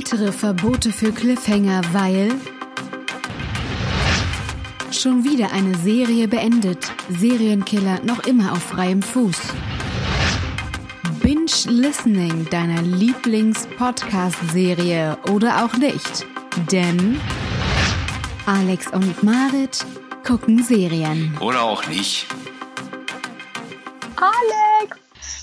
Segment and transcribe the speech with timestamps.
[0.00, 2.34] Weitere Verbote für Cliffhanger, weil
[4.90, 6.90] schon wieder eine Serie beendet.
[7.10, 9.36] Serienkiller noch immer auf freiem Fuß.
[11.22, 16.24] Binge Listening deiner Lieblings-Podcast-Serie oder auch nicht.
[16.72, 17.20] Denn
[18.46, 19.84] Alex und Marit
[20.26, 21.36] gucken Serien.
[21.40, 22.24] Oder auch nicht.
[24.16, 24.96] Alex!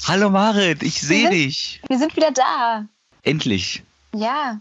[0.08, 1.80] Hallo Marit, ich sehe dich.
[1.88, 2.88] Wir sind wieder da.
[3.21, 3.84] Endlich.
[4.18, 4.60] Ja.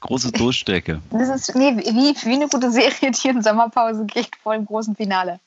[0.00, 1.00] Große Durchstrecke.
[1.10, 4.96] Das ist nee, wie, wie eine gute Serie, die in Sommerpause geht vor dem großen
[4.96, 5.40] Finale.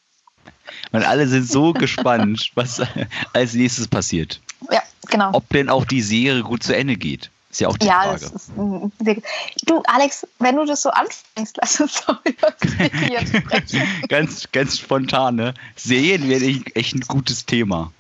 [0.91, 2.81] Und alle sind so gespannt, was
[3.34, 4.41] als nächstes passiert.
[4.71, 5.31] Ja, genau.
[5.34, 7.30] Ob denn auch die Serie gut zu Ende geht.
[7.49, 8.20] Ist ja auch die ja, Frage.
[8.20, 8.52] das ist.
[9.66, 12.52] Du, Alex, wenn du das so anfängst, lass uns doch über
[14.09, 15.53] ganz, ganz spontan, ne?
[15.75, 17.91] Serien wäre echt- echt ein gutes Thema.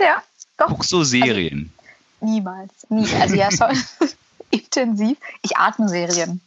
[0.00, 0.22] Ja,
[0.56, 0.66] doch.
[0.66, 1.72] Guckst du Serien?
[2.20, 2.72] Niemals.
[2.88, 3.06] Nie.
[3.20, 3.68] Also ja, schon
[4.50, 5.16] intensiv.
[5.42, 6.40] Ich atme Serien.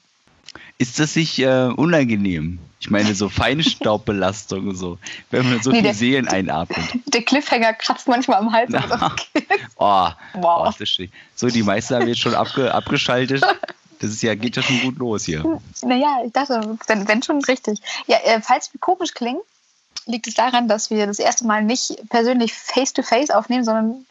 [0.77, 2.59] Ist das nicht äh, unangenehm?
[2.79, 4.97] Ich meine, so Feinstaubbelastung und so,
[5.29, 6.83] wenn man so Nee, viel der- Serien einatmet.
[7.05, 8.71] Der Cliffhanger kratzt manchmal am Hals.
[9.33, 9.47] geht.
[9.75, 10.65] Oh, Wow.
[10.65, 11.07] oh, ist das.
[11.35, 13.43] So, die meisten haben jetzt schon abge abgeschaltet.
[13.99, 15.61] Das ist ja, geht ja schon gut los hier.
[15.83, 17.79] Naja, ich dachte, wenn, wenn schon richtig.
[18.07, 19.41] Ja, äh, falls wir komisch klingen,
[20.07, 24.07] liegt es daran, dass wir das erste Mal nicht persönlich face-to-face aufnehmen, sondern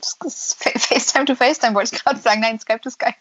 [0.00, 2.40] FaceTime to FaceTime, wollte ich gerade sagen.
[2.40, 3.14] Nein, Skype to Skype.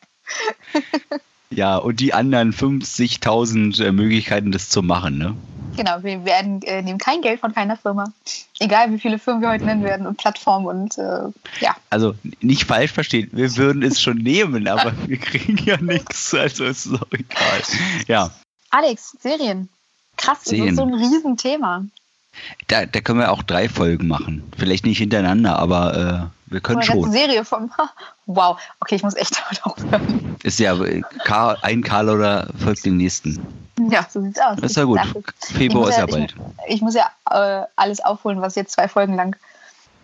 [1.55, 5.35] Ja, und die anderen 50.000 äh, Möglichkeiten, das zu machen, ne?
[5.75, 8.11] Genau, wir werden, äh, nehmen kein Geld von keiner Firma.
[8.59, 11.29] Egal, wie viele Firmen wir heute nennen werden und Plattformen und äh,
[11.59, 11.75] ja.
[11.89, 16.65] Also nicht falsch verstehen, wir würden es schon nehmen, aber wir kriegen ja nichts, also
[16.65, 17.61] ist es auch egal.
[18.07, 18.31] Ja,
[18.69, 19.69] Alex, Serien.
[20.17, 20.69] Krass, das Serien.
[20.69, 21.85] ist so ein Riesenthema.
[22.67, 24.43] Da, da können wir auch drei Folgen machen.
[24.57, 27.11] Vielleicht nicht hintereinander, aber äh, wir können Eine schon.
[27.11, 27.71] Serie von.
[28.25, 30.35] Wow, okay, ich muss echt damit aufhören.
[30.43, 33.45] Ist ja äh, Karl, ein Karl oder folgt dem nächsten.
[33.89, 34.57] Ja, so sieht's aus.
[34.61, 34.99] Das ist ja gut.
[35.39, 36.35] Februar Ich ist ja ja- bald.
[36.67, 39.35] ich muss ja äh, alles aufholen, was ich jetzt zwei Folgen lang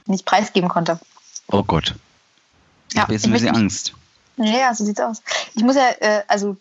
[0.06, 1.00] nicht preisgeben konnte.
[1.48, 1.94] Oh Gott.
[2.90, 3.94] Ich Ja, habe jetzt ich ein bisschen Angst.
[4.38, 5.22] Ja, so sieht's aus.
[5.54, 6.58] Ich muss ja äh, also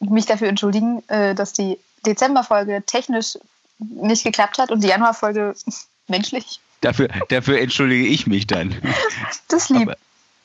[0.00, 3.36] mich dafür entschuldigen, äh, dass die Dezemberfolge technisch
[3.78, 5.54] nicht geklappt hat und die Januarfolge
[6.08, 6.60] menschlich.
[6.80, 8.74] Dafür, dafür entschuldige ich mich dann.
[9.48, 9.88] Das lieb.
[9.88, 9.96] Aber,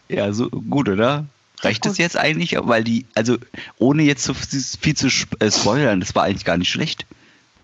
[0.09, 1.25] ja, so gut, oder?
[1.61, 2.55] Reicht das jetzt eigentlich?
[2.59, 3.37] Weil die, also
[3.77, 5.07] ohne jetzt so viel zu
[5.39, 7.05] äh, spoilern, das war eigentlich gar nicht schlecht,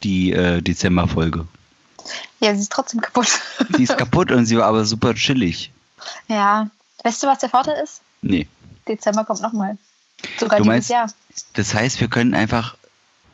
[0.04, 1.48] die äh, Dezemberfolge.
[2.40, 3.28] ja, sie ist trotzdem kaputt.
[3.78, 5.72] Die ist kaputt und sie war aber super chillig.
[6.28, 6.70] ja.
[7.04, 8.02] Weißt du, was der Vorteil ist?
[8.22, 8.48] Nee.
[8.88, 9.78] Dezember kommt nochmal.
[10.40, 11.08] Sogar Du dieses meinst- Jahr.
[11.54, 12.76] Das heißt, wir können einfach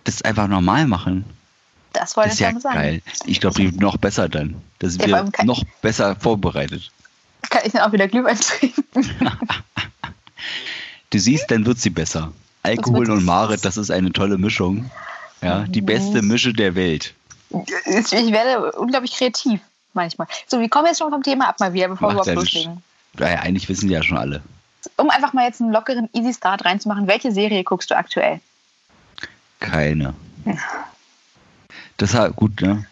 [0.04, 1.24] das einfach normal machen.
[1.94, 2.76] Das wollte Das ich ist ja damit sagen.
[2.76, 3.02] geil.
[3.26, 4.62] Ich glaube, die noch besser dann.
[4.80, 6.92] Da sind Ja, wir noch besser vorbereitet.
[7.50, 8.84] Kann ich dann auch wieder Glühwein trinken?
[11.10, 12.34] Du siehst, dann wird sie besser.
[12.64, 14.90] Alkohol und Marit, das ist eine tolle Mischung.
[15.42, 17.14] Ja, die beste Mische der Welt.
[17.86, 19.60] Ich werde unglaublich kreativ
[19.94, 20.28] manchmal.
[20.48, 22.42] So, wir kommen jetzt schon vom Thema ab mal wieder, bevor wir Macht überhaupt ja
[22.42, 22.54] nichts.
[22.56, 22.84] loslegen.
[23.20, 24.42] Naja, eigentlich wissen die ja schon alle.
[24.98, 28.40] Um einfach mal jetzt einen lockeren Easy Start reinzumachen, welche Serie guckst du aktuell?
[29.60, 30.14] Keine.
[31.98, 32.86] Das war gut, ne?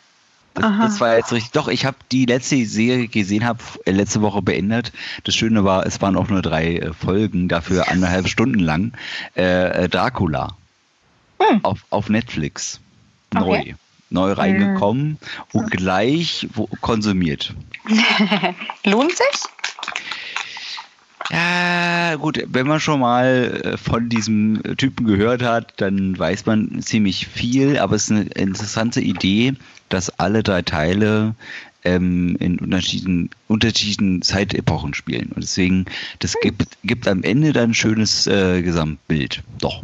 [0.53, 1.51] Das, das war jetzt richtig.
[1.51, 4.91] Doch, ich habe die letzte Serie gesehen, habe äh, letzte Woche beendet.
[5.23, 8.91] Das Schöne war, es waren auch nur drei äh, Folgen, dafür anderthalb Stunden lang.
[9.35, 10.57] Äh, äh, Dracula.
[11.40, 11.63] Hm.
[11.63, 12.79] Auf, auf Netflix.
[13.34, 13.59] Neu.
[13.59, 13.75] Okay.
[14.09, 15.17] Neu reingekommen
[15.53, 17.53] und gleich wo, konsumiert.
[18.84, 19.41] Lohnt sich?
[21.29, 21.80] Ja,
[22.16, 27.27] gut, wenn man schon mal äh, von diesem Typen gehört hat, dann weiß man ziemlich
[27.27, 29.53] viel, aber es ist eine interessante Idee,
[29.89, 31.35] dass alle drei Teile
[31.83, 35.31] ähm, in unterschiedlichen, unterschiedlichen Zeitepochen spielen.
[35.33, 35.85] Und deswegen,
[36.19, 39.41] das gibt, gibt am Ende dann ein schönes äh, Gesamtbild.
[39.59, 39.83] Doch.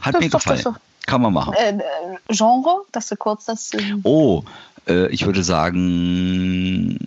[0.00, 0.58] Hat Das mir doch- gefallen.
[0.60, 0.68] ist
[1.06, 1.54] Kann man machen.
[1.54, 3.72] Äh, äh, Genre, dass du kurz das.
[3.74, 4.42] ähm, Oh,
[4.86, 6.98] äh, ich würde sagen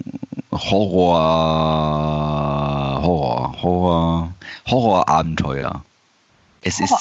[1.78, 4.34] Horror, Horror, Horror,
[4.68, 5.84] Horrorabenteuer.
[6.62, 6.94] Es ist,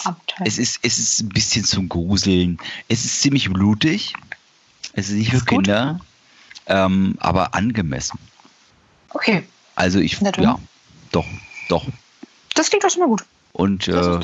[0.45, 2.59] es ist, es ist ein bisschen zum Gruseln.
[2.89, 4.15] Es ist ziemlich blutig.
[4.93, 5.47] Es ist nicht für Ist.
[5.47, 6.01] Kinder,
[6.67, 8.19] ähm, aber angemessen.
[9.11, 10.33] Okay, Also ich, dann.
[10.43, 10.59] ja,
[11.13, 11.27] doch,
[11.69, 11.85] doch.
[12.55, 13.25] das klingt doch schon mal gut.
[13.53, 14.21] Und äh,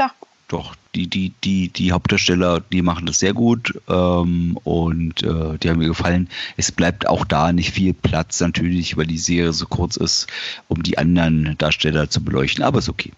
[0.49, 5.71] doch, die, die, die, die Hauptdarsteller, die machen das sehr gut ähm, und äh, die
[5.71, 6.29] haben mir gefallen.
[6.59, 10.27] Es bleibt auch da nicht viel Platz natürlich, weil die Serie so kurz ist,
[10.69, 13.13] um die anderen Darsteller zu beleuchten, aber ist okay.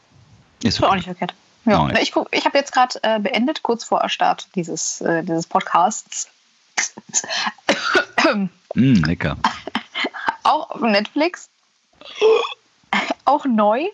[0.65, 1.35] Ist Ist auch nicht verkehrt.
[1.67, 1.99] Ja, Nein.
[2.01, 6.29] ich guck, ich habe jetzt gerade äh, beendet, kurz vor Start dieses, äh, dieses Podcasts.
[8.77, 9.37] Mm, lecker.
[10.43, 11.49] auch auf Netflix.
[13.27, 13.87] auch neu.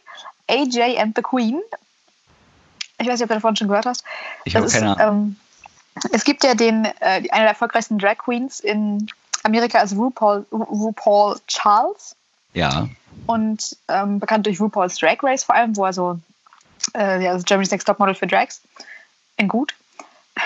[0.48, 1.60] AJ and the Queen.
[2.98, 4.04] Ich weiß nicht, ob du davon schon gehört hast.
[4.44, 5.36] Ich habe keine Ahnung.
[6.04, 9.08] Ähm, es gibt ja den, äh, eine der erfolgreichsten Drag Queens in
[9.42, 12.14] Amerika ist RuPaul, RuPaul Charles.
[12.54, 12.88] Ja.
[13.26, 16.18] Und ähm, bekannt durch RuPaul's Drag Race vor allem, wo er so
[16.94, 18.60] äh, ja, also Germany's Next Top Model für Drags.
[19.36, 19.74] In gut.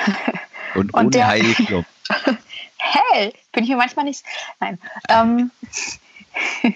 [0.75, 1.85] Und, und ohne der, Klum.
[2.79, 4.25] hey, bin ich mir manchmal nicht.
[4.59, 4.81] Nein.
[5.09, 5.53] Ähm,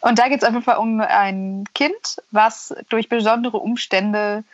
[0.00, 4.44] und da geht es auf jeden Fall um ein Kind, was durch besondere Umstände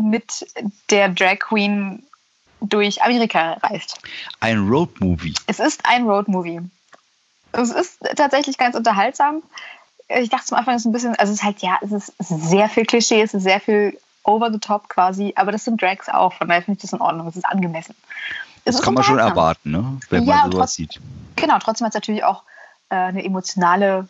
[0.00, 0.46] mit
[0.90, 2.04] der Drag Queen
[2.60, 4.00] durch Amerika reist.
[4.40, 5.34] Ein Roadmovie.
[5.46, 6.60] Es ist ein Roadmovie.
[7.52, 9.42] Es ist tatsächlich ganz unterhaltsam.
[10.08, 12.12] Ich dachte zum Anfang, es ist ein bisschen, also es ist halt, ja, es ist
[12.18, 16.08] sehr viel Klischee, es ist sehr viel over the top quasi, aber das sind Drags
[16.08, 17.94] auch, von daher finde ich das in Ordnung, es ist angemessen.
[18.64, 19.98] Es das kann man schon erwarten, ne?
[20.10, 21.00] wenn ja, man sowas sieht.
[21.36, 22.42] Genau, trotzdem hat es natürlich auch
[22.88, 24.08] äh, eine emotionale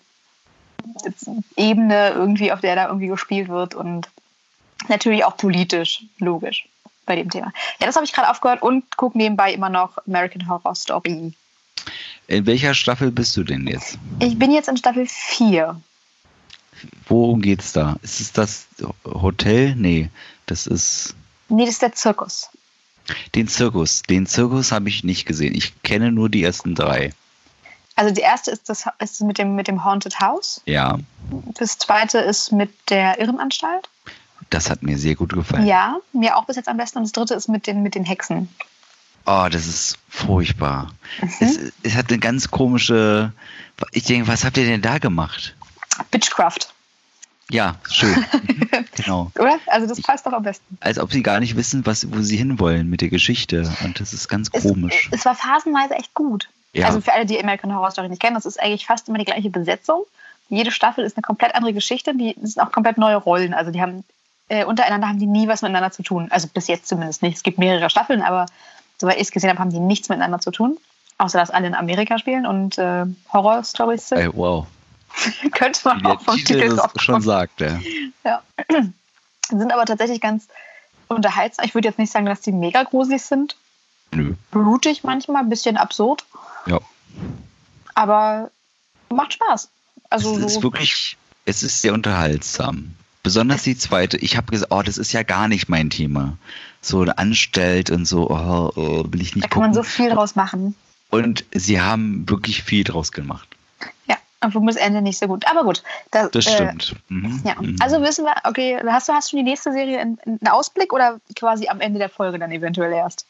[1.56, 4.08] Ebene irgendwie, auf der da irgendwie gespielt wird und
[4.88, 6.68] natürlich auch politisch, logisch
[7.04, 7.52] bei dem Thema.
[7.80, 11.34] Ja, das habe ich gerade aufgehört und gucke nebenbei immer noch American Horror Story.
[12.28, 13.98] In welcher Staffel bist du denn jetzt?
[14.18, 15.80] Ich bin jetzt in Staffel 4.
[17.08, 17.96] Worum geht's da?
[18.02, 18.66] Ist es das
[19.04, 19.74] Hotel?
[19.76, 20.10] Nee,
[20.46, 21.14] das ist.
[21.48, 22.50] Nee, das ist der Zirkus.
[23.34, 24.02] Den Zirkus.
[24.02, 25.54] Den Zirkus habe ich nicht gesehen.
[25.54, 27.12] Ich kenne nur die ersten drei.
[27.94, 30.60] Also die erste ist das ist mit dem mit dem Haunted House.
[30.66, 30.98] Ja.
[31.54, 33.88] Das zweite ist mit der Irrenanstalt.
[34.50, 35.66] Das hat mir sehr gut gefallen.
[35.66, 36.98] Ja, mir auch bis jetzt am besten.
[36.98, 38.48] Und das dritte ist mit den mit den Hexen.
[39.26, 40.92] Oh, das ist furchtbar.
[41.20, 41.30] Mhm.
[41.40, 43.32] Es, es hat eine ganz komische.
[43.92, 45.54] Ich denke, was habt ihr denn da gemacht?
[46.10, 46.72] Bitchcraft.
[47.50, 48.24] Ja, schön.
[48.96, 49.30] genau.
[49.38, 49.58] Oder?
[49.66, 50.78] Also das passt doch am besten.
[50.80, 53.70] Als ob sie gar nicht wissen, was, wo sie hinwollen mit der Geschichte.
[53.84, 55.08] Und das ist ganz komisch.
[55.12, 56.48] Es, es war phasenweise echt gut.
[56.72, 56.86] Ja.
[56.86, 59.24] Also für alle, die American Horror Story nicht kennen, das ist eigentlich fast immer die
[59.24, 60.04] gleiche Besetzung.
[60.48, 62.14] Jede Staffel ist eine komplett andere Geschichte.
[62.14, 63.54] Die sind auch komplett neue Rollen.
[63.54, 64.04] Also die haben
[64.48, 66.28] äh, untereinander haben die nie was miteinander zu tun.
[66.30, 67.36] Also bis jetzt zumindest nicht.
[67.36, 68.46] Es gibt mehrere Staffeln, aber
[68.98, 70.78] soweit ich es gesehen habe, haben die nichts miteinander zu tun.
[71.18, 74.18] Außer dass alle in Amerika spielen und äh, Horror-Stories sind.
[74.18, 74.66] Hey, wow.
[75.52, 77.80] Könnte man auch vom Titel, Titel das schon sagt, ja.
[78.24, 78.42] ja.
[79.48, 80.48] Sind aber tatsächlich ganz
[81.08, 81.64] unterhaltsam.
[81.64, 83.56] Ich würde jetzt nicht sagen, dass die mega gruselig sind.
[84.12, 84.34] Nö.
[84.50, 86.24] Blutig manchmal, ein bisschen absurd.
[86.66, 86.80] Ja.
[87.94, 88.50] Aber
[89.08, 89.70] macht Spaß.
[90.10, 92.94] Also es ist so wirklich, es ist sehr unterhaltsam.
[93.26, 94.18] Besonders die zweite.
[94.18, 96.38] Ich habe gesagt, oh, das ist ja gar nicht mein Thema.
[96.80, 99.62] So anstellt und so, oh, oh, will ich nicht Da kann gucken.
[99.62, 100.76] man so viel draus machen.
[101.10, 103.48] Und sie haben wirklich viel draus gemacht.
[104.06, 104.14] Ja.
[104.42, 105.44] Obwohl das Ende nicht so gut.
[105.48, 105.82] Aber gut.
[106.12, 106.94] Das, das äh, stimmt.
[107.10, 107.40] Äh, mhm.
[107.44, 107.60] Ja.
[107.60, 107.74] Mhm.
[107.80, 110.92] Also wissen wir, okay, hast du, hast du die nächste Serie in, in, einen Ausblick
[110.92, 113.26] oder quasi am Ende der Folge dann eventuell erst?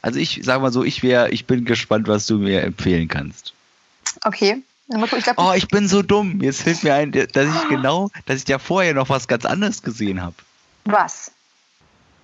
[0.00, 3.52] Also ich sage mal so, ich wäre, ich bin gespannt, was du mir empfehlen kannst.
[4.24, 4.62] Okay.
[4.88, 6.40] Ich glaub, oh, ich bin so dumm.
[6.40, 9.82] Jetzt fällt mir ein, dass ich genau, dass ich ja vorher noch was ganz anderes
[9.82, 10.36] gesehen habe.
[10.84, 11.32] Was?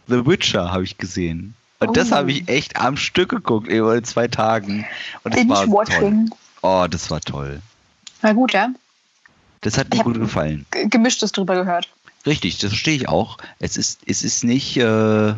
[0.07, 1.55] The Witcher habe ich gesehen.
[1.81, 1.93] Und oh.
[1.93, 4.87] das habe ich echt am Stück geguckt, über zwei Tagen.
[5.25, 6.27] Und das war toll.
[6.63, 7.61] Oh, das war toll.
[8.23, 8.69] Na gut, ja.
[9.63, 10.65] Das hat mir gut gefallen.
[10.71, 11.89] Gemischtes drüber gehört.
[12.25, 13.39] Richtig, das verstehe ich auch.
[13.59, 15.35] Es ist, es ist nicht äh,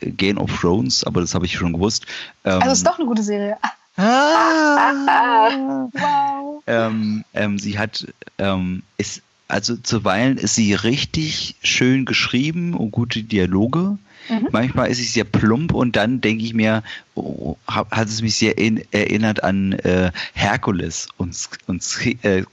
[0.00, 2.06] Game of Thrones, aber das habe ich schon gewusst.
[2.44, 3.58] Ähm, also es ist doch eine gute Serie.
[4.02, 5.50] Ah,
[5.92, 6.62] wow.
[6.66, 8.06] Ähm, ähm, sie hat,
[8.38, 13.98] ähm, ist, also zuweilen ist sie richtig schön geschrieben und gute Dialoge.
[14.28, 14.48] Mhm.
[14.52, 16.84] Manchmal ist sie sehr plump und dann denke ich mir,
[17.16, 21.36] oh, hat es mich sehr in, erinnert an äh, Herkules und,
[21.66, 21.84] und
[22.22, 22.44] äh,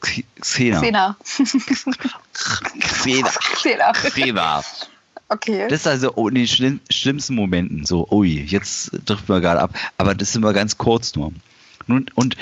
[0.41, 0.79] Xena.
[0.81, 1.17] Xena.
[2.79, 3.29] Xena.
[3.61, 3.91] Xena.
[3.91, 4.63] Xena.
[5.29, 5.67] Okay.
[5.69, 9.75] Das ist also in den schlimm, schlimmsten Momenten so, ui, jetzt trifft man gerade ab.
[9.97, 11.31] Aber das sind wir ganz kurz nur.
[11.87, 12.35] Und, und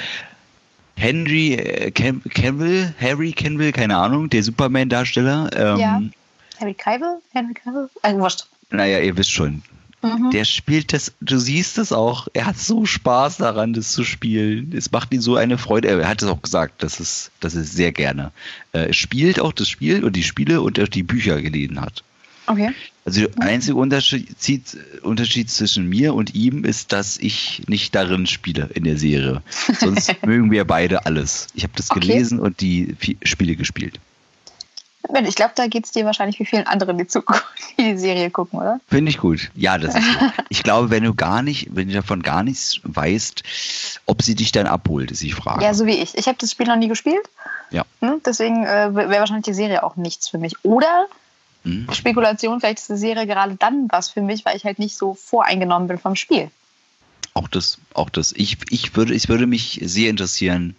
[0.95, 5.49] Henry äh, Cavill, Harry Cavill, keine Ahnung, der Superman-Darsteller.
[5.53, 6.01] Ähm, ja.
[6.59, 7.19] Harry Cavill?
[7.33, 7.89] Henry Cavill?
[8.01, 8.47] Also, wurscht.
[8.71, 9.61] Naja, ihr wisst schon.
[10.01, 10.31] Mhm.
[10.31, 14.73] Der spielt das, du siehst es auch, er hat so Spaß daran, das zu spielen.
[14.75, 15.87] Es macht ihm so eine Freude.
[15.87, 18.31] Er hat es auch gesagt, dass es, dass es sehr gerne
[18.73, 22.03] äh, spielt, auch das Spiel und die Spiele und auch die Bücher gelesen hat.
[22.47, 22.71] Okay.
[23.05, 24.27] Also der einzige Unterschied,
[25.01, 29.41] Unterschied zwischen mir und ihm ist, dass ich nicht darin spiele in der Serie.
[29.79, 31.47] Sonst mögen wir beide alles.
[31.53, 31.99] Ich habe das okay.
[31.99, 33.99] gelesen und die Spiele gespielt.
[35.25, 37.21] Ich glaube, da geht es dir wahrscheinlich wie vielen anderen, die, zu,
[37.77, 38.79] die, die Serie gucken, oder?
[38.87, 39.51] Finde ich gut.
[39.55, 40.31] Ja, das ist gut.
[40.49, 43.43] Ich glaube, wenn du gar nicht, wenn du davon gar nichts weißt,
[44.05, 45.63] ob sie dich dann abholt, ist die Frage.
[45.63, 46.17] Ja, so wie ich.
[46.17, 47.29] Ich habe das Spiel noch nie gespielt.
[47.71, 47.85] Ja.
[48.01, 50.55] Hm, deswegen äh, wäre wahrscheinlich die Serie auch nichts für mich.
[50.63, 51.07] Oder
[51.63, 51.87] hm.
[51.91, 55.13] Spekulation, vielleicht ist die Serie gerade dann was für mich, weil ich halt nicht so
[55.13, 56.49] voreingenommen bin vom Spiel.
[57.33, 58.31] Auch das, auch das.
[58.35, 60.75] Ich, ich, würde, ich würde mich sehr interessieren,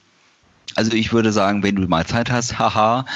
[0.75, 3.07] Also ich würde sagen, wenn du mal Zeit hast, haha,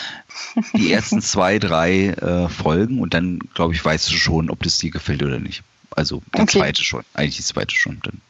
[0.75, 4.79] die ersten zwei, drei äh, Folgen und dann, glaube ich, weißt du schon, ob das
[4.79, 5.63] dir gefällt oder nicht.
[5.91, 6.59] Also der Okay.
[6.61, 8.01] zweite schon, eigentlich die zweite schon.
[8.03, 8.21] Dann.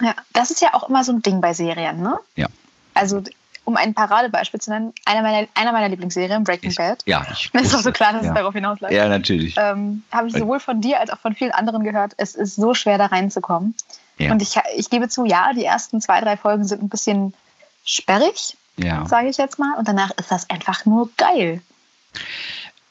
[0.00, 2.18] Ja, das ist ja auch immer so ein Ding bei Serien, ne?
[2.36, 2.48] Ja.
[2.94, 3.22] Also,
[3.66, 7.02] um ein Paradebeispiel zu nennen, einer meiner, einer meiner Lieblingsserien, Breaking Ich- Bad.
[7.04, 8.30] Ja, ich ist doch so klar, dass ja.
[8.30, 8.94] es darauf hinausläuft.
[8.94, 9.54] Ja, natürlich.
[9.58, 12.14] Ähm, Habe ich sowohl von dir als auch von vielen anderen gehört.
[12.16, 13.74] Es ist so schwer, da reinzukommen.
[14.18, 14.32] Ja.
[14.32, 17.34] Und ich, ich gebe zu, ja, die ersten zwei, drei Folgen sind ein bisschen
[17.84, 19.04] sperrig, Ja.
[19.06, 19.76] sage ich jetzt mal.
[19.78, 21.60] Und danach ist das einfach nur geil.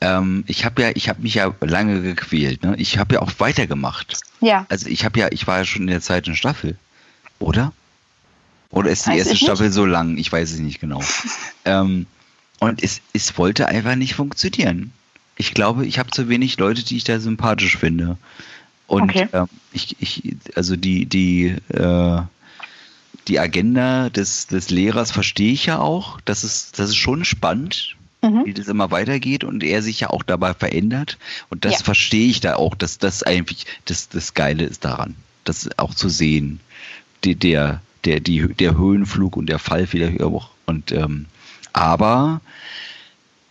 [0.02, 2.64] Ähm, ich habe ja, ich habe mich ja lange gequält.
[2.64, 2.76] Ne?
[2.78, 4.18] Ich habe ja auch weitergemacht.
[4.42, 6.78] Ja, Also ich habe ja, ich war ja schon in der zweiten Staffel,
[7.40, 7.72] oder?
[8.70, 9.44] Oder ist die Weiß erste nicht.
[9.44, 10.18] Staffel so lang?
[10.18, 11.02] Ich weiß es nicht genau.
[11.66, 12.06] ähm,
[12.60, 14.92] und es, es wollte einfach nicht funktionieren.
[15.38, 18.18] Ich glaube, ich habe zu wenig Leute, die ich da sympathisch finde.
[18.88, 19.28] Und Okay.
[19.34, 22.22] ähm, ich, ich, also die, die, äh,
[23.28, 26.20] die Agenda des, des Lehrers verstehe ich ja auch.
[26.26, 28.46] Das ist, das ist schon spannend, Mhm.
[28.46, 31.18] wie das immer weitergeht und er sich ja auch dabei verändert.
[31.50, 31.80] Und das Ja.
[31.84, 35.16] verstehe ich da auch, dass das eigentlich das, das Geile ist daran.
[35.44, 36.60] Das auch zu sehen.
[37.24, 40.50] Die, der, der, die, der Höhenflug und der Fallfehler auch.
[40.66, 41.26] Und ähm,
[41.74, 42.42] aber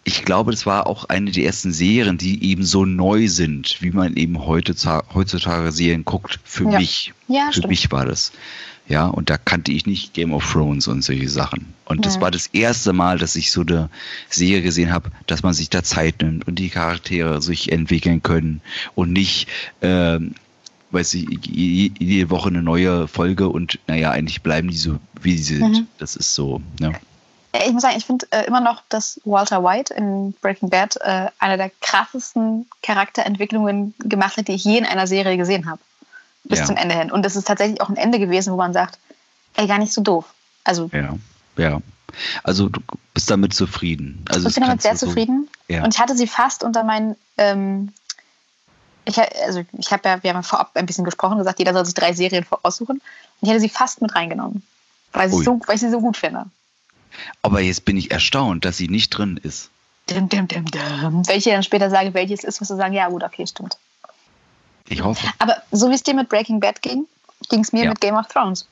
[0.04, 3.90] ich glaube, das war auch eine der ersten Serien, die eben so neu sind, wie
[3.90, 6.38] man eben heutzutage, heutzutage Serien guckt.
[6.44, 6.78] Für Ja.
[6.78, 7.12] mich.
[7.28, 7.68] Ja, Für stimmt.
[7.68, 8.32] mich war das.
[8.86, 11.72] Ja, und da kannte ich nicht Game of Thrones und solche Sachen.
[11.86, 12.20] Und das Mhm.
[12.20, 13.88] war das erste Mal, dass ich so eine
[14.28, 18.60] Serie gesehen habe, dass man sich da Zeit nimmt und die Charaktere sich entwickeln können
[18.94, 19.48] und nicht,
[19.80, 20.34] ähm,
[20.94, 25.36] weiß ich, je- jede Woche eine neue Folge und naja, eigentlich bleiben die so, wie
[25.36, 25.72] sie sind.
[25.80, 25.86] Mhm.
[25.98, 26.92] Das ist so, ne?
[27.54, 30.96] Ja, Ich muss sagen, ich finde äh, immer noch, dass Walter White in Breaking Bad
[31.02, 35.80] äh, eine der krassesten Charakterentwicklungen gemacht hat, die ich je in einer Serie gesehen habe.
[36.44, 36.64] Bis Ja.
[36.66, 37.10] zum Ende hin.
[37.12, 38.98] Und das ist tatsächlich auch ein Ende gewesen, wo man sagt,
[39.56, 40.26] ey, gar nicht so doof.
[40.64, 41.16] Also Ja,
[41.56, 41.80] ja.
[42.42, 42.80] Also du
[43.14, 44.24] bist damit zufrieden.
[44.28, 45.48] Also ich bin damit sehr so- zufrieden.
[45.68, 45.84] Ja.
[45.84, 47.92] Und ich hatte sie fast unter meinen, ähm,
[49.04, 51.94] ich, also ich habe ja, wir haben vorab ein bisschen gesprochen, gesagt, jeder soll sich
[51.94, 52.96] drei Serien voraussuchen.
[52.96, 53.02] Und
[53.40, 54.62] ich hätte sie fast mit reingenommen.
[55.12, 56.46] Weil, so, weil ich sie so gut finde.
[57.42, 59.70] Aber jetzt bin ich erstaunt, dass sie nicht drin ist.
[60.10, 61.26] Dim, dim, dim, dim.
[61.26, 63.78] Welche dann später sage, welches ist, wirst du sagen, ja gut, okay, stimmt.
[64.88, 65.26] Ich hoffe.
[65.38, 67.06] Aber so wie es dir mit Breaking Bad ging,
[67.48, 67.90] ging es mir Ja.
[67.90, 68.66] mit Game of Thrones.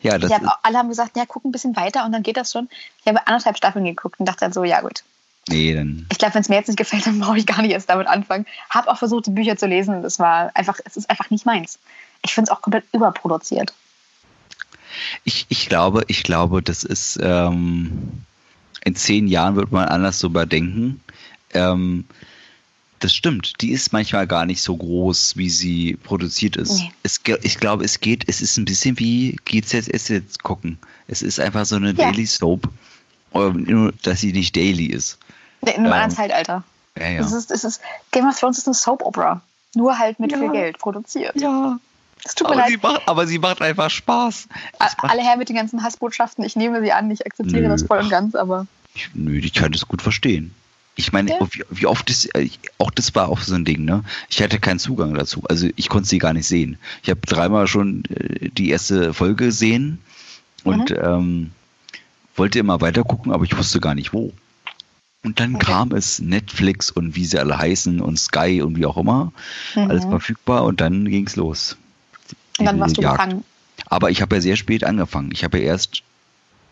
[0.00, 2.52] Ja, das hab, alle haben gesagt, ja, guck ein bisschen weiter und dann geht das
[2.52, 2.68] schon.
[3.00, 5.04] Ich habe anderthalb Staffeln geguckt und dachte dann so, ja gut.
[5.48, 7.72] Nee, dann Ich glaube, wenn es mir jetzt nicht gefällt, dann brauche ich gar nicht
[7.72, 8.46] erst damit anfangen.
[8.70, 11.46] Habe auch versucht, die Bücher zu lesen und es war einfach, es ist einfach nicht
[11.46, 11.78] meins.
[12.24, 13.72] Ich finde es auch komplett überproduziert.
[15.24, 18.22] Ich, ich glaube, ich glaube, das ist ähm,
[18.84, 21.00] in zehn Jahren wird man anders drüber denken.
[21.54, 22.04] Ähm,
[23.00, 23.60] das stimmt.
[23.60, 26.80] Die ist manchmal gar nicht so groß, wie sie produziert ist.
[26.80, 26.90] Nee.
[27.02, 30.78] Es, ich glaube, es geht, es ist ein bisschen wie GZS jetzt gucken.
[31.06, 32.10] Es ist einfach so eine Ja.
[32.10, 32.68] Daily Soap,
[33.34, 35.18] ähm, nur dass sie nicht daily ist.
[35.62, 36.64] In einem Ähm, anderen Zeitalter.
[36.98, 37.20] Ja, ja.
[37.20, 39.40] Es ist, es ist, Game of Thrones ist eine Soap-Opera.
[39.74, 40.38] Nur halt mit Ja.
[40.38, 41.34] viel Geld produziert.
[41.40, 41.78] ja.
[42.24, 42.70] Es tut mir Aber leid.
[42.72, 44.48] sie, macht, aber sie macht einfach Spaß.
[44.80, 46.44] A- Alle her mit den ganzen Hassbotschaften.
[46.44, 47.68] Ich nehme sie an, ich akzeptiere Nö.
[47.68, 50.52] das voll und ganz, aber ich, nö, ich kann das gut verstehen.
[50.96, 51.36] Ich meine, Ja.
[51.52, 54.02] wie, wie oft ist, äh, auch das war auch so ein Ding, ne?
[54.28, 55.44] Ich hatte keinen Zugang dazu.
[55.48, 56.76] Also ich konnte sie gar nicht sehen.
[57.04, 60.00] Ich habe dreimal schon äh, die erste Folge gesehen
[60.64, 60.96] und Mhm.
[61.00, 61.50] ähm,
[62.34, 64.32] wollte immer weiter gucken, aber ich wusste gar nicht wo.
[65.24, 65.66] Und dann Okay.
[65.66, 69.32] kam es Netflix und wie sie alle heißen und Sky und wie auch immer.
[69.74, 70.10] Alles Mhm.
[70.10, 71.76] verfügbar und dann ging's los.
[72.58, 73.18] und dann warst du Jagd.
[73.18, 73.44] gefangen.
[73.86, 75.30] Aber ich habe ja sehr spät angefangen.
[75.32, 76.02] Ich habe ja erst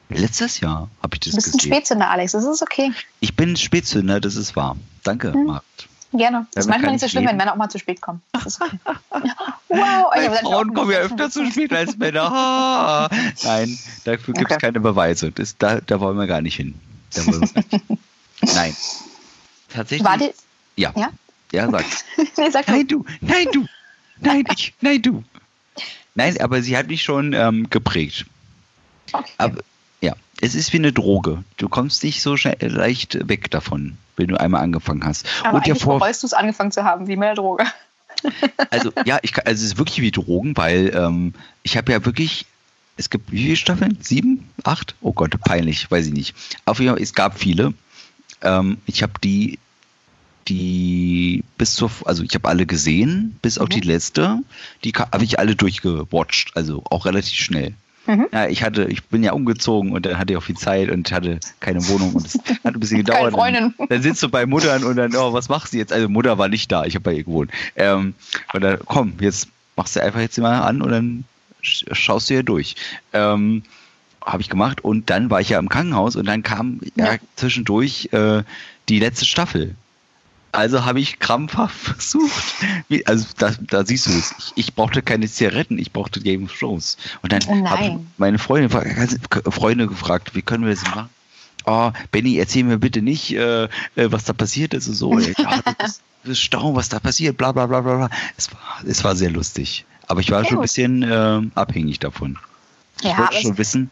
[0.09, 1.73] letztes Jahr habe ich das Du bist ein gesehen.
[1.73, 2.33] Spätzünder, Alex.
[2.33, 2.93] Das ist okay.
[3.21, 4.77] Ich bin Spätzünder, das ist wahr.
[5.05, 5.45] Danke, Hm.
[5.47, 5.89] Markt.
[6.13, 6.47] Gerne.
[6.55, 8.23] Das ist manchmal nicht so schlimm, wenn Männer auch mal zu spät kommen.
[8.33, 8.79] Das ist okay.
[9.69, 10.11] wow.
[10.15, 12.23] Weil Frauen kommen ja öfter zu spät als Männer.
[12.33, 13.09] Ah.
[13.45, 14.67] Nein, dafür gibt es Okay.
[14.67, 15.31] keine Beweise.
[15.33, 16.75] Das, da, da wollen wir gar nicht hin.
[17.15, 18.01] Da wollen wir nicht.
[18.43, 18.77] Nein.
[19.69, 20.07] Tatsächlich.
[20.07, 20.33] War die,
[20.77, 20.93] ja.
[20.97, 21.11] Ja?
[21.53, 21.85] Ja, sag.
[22.37, 23.05] nee, sag Nein, du.
[23.21, 23.67] Nein, du.
[24.21, 24.75] Nein, ich.
[24.81, 25.25] Nein, du.
[26.15, 28.27] Nein, aber sie hat mich schon ähm, geprägt.
[29.13, 29.33] Okay.
[29.39, 29.63] Aber
[30.01, 31.45] ja, es ist wie eine Droge.
[31.59, 35.27] Du kommst nicht so schnell, leicht weg davon, wenn du einmal angefangen hast.
[35.45, 37.65] Aber Und vor, bereust du es angefangen zu haben, wie mit der Droge.
[38.71, 42.47] also ja, ich also es ist wirklich wie Drogen, weil ähm, ich habe ja wirklich,
[42.97, 43.99] es gibt wie viele Staffeln?
[44.01, 44.49] Sieben?
[44.65, 44.95] Acht?
[45.03, 46.35] Oh Gott, peinlich, weiß ich nicht.
[46.65, 47.75] Auf jeden Fall, es gab viele.
[48.43, 49.59] Ähm, ich habe die,
[50.49, 53.73] die bis zur, also ich habe alle gesehen, bis auf Mhm.
[53.73, 54.39] die letzte.
[54.85, 57.75] Die habe ich alle durchgewatcht, also auch relativ schnell.
[58.07, 58.27] Mhm.
[58.33, 61.11] Ja, ich hatte, ich bin ja umgezogen und dann hatte ich auch viel Zeit und
[61.11, 63.33] hatte keine Wohnung und es hat ein bisschen gedauert.
[63.35, 63.75] Freundin.
[63.79, 65.93] Dann, dann sitzt du bei Muttern und dann, oh, was machst du jetzt?
[65.93, 67.51] Also Mutter war nicht da, ich habe bei ihr gewohnt.
[67.75, 68.15] Ähm,
[68.53, 71.25] und dann, komm, jetzt machst du einfach jetzt mal an und dann
[71.65, 72.77] sch- schaust du hier durch.
[73.13, 73.65] Ähm,
[74.27, 77.19] habe ich gemacht und dann war ich ja im Krankenhaus und dann kam ja, Ja.
[77.37, 78.43] zwischendurch äh,
[78.89, 79.75] die letzte Staffel.
[80.53, 82.33] Also habe ich krampfhaft versucht.
[82.89, 84.35] Wie, also da, da siehst du es.
[84.39, 86.97] Ich, ich brauchte keine Zigaretten, ich brauchte Game of Thrones.
[87.23, 88.69] Und dann Oh habe ich meine Freunde,
[89.51, 91.09] Freunde gefragt, wie können wir das machen?
[91.67, 95.19] Oh, Benny, erzähl mir bitte nicht, äh, äh, was da passiert ist und so.
[95.39, 95.73] Ja, du
[96.31, 98.11] bist, staunen, was da passiert, bla bla bla bla.
[98.37, 99.85] Es war, es war sehr lustig.
[100.09, 100.63] Aber ich war Sehr schon ein gut.
[100.65, 102.39] bisschen äh, abhängig davon.
[103.03, 103.91] Ja, wollte schon wissen.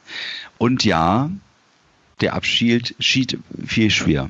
[0.58, 1.30] Und ja,
[2.20, 4.28] der Abschied schied viel schwer.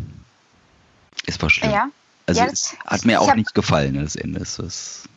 [1.26, 1.70] Es war schlimm.
[1.70, 1.88] Ja.
[2.26, 4.40] Also Ja, das- hat mir auch hab- nicht gefallen, das Ende.
[4.40, 5.08] Es ist,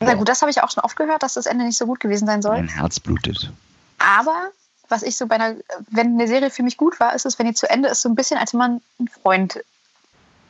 [0.00, 2.00] Na gut, das habe ich auch schon oft gehört, dass das Ende nicht so gut
[2.00, 2.56] gewesen sein soll.
[2.56, 3.50] mein Herz blutet.
[3.98, 4.50] Aber
[4.88, 5.56] was ich so bei einer,
[5.90, 8.08] wenn eine Serie für mich gut war, ist es, wenn die zu Ende ist, so
[8.08, 9.60] ein bisschen, als wenn man einen Freund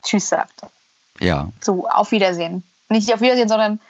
[0.02, 0.60] Tschüss sagt.
[1.20, 2.62] Ja, So, auf Wiedersehen.
[2.88, 3.80] Nicht auf Wiedersehen, sondern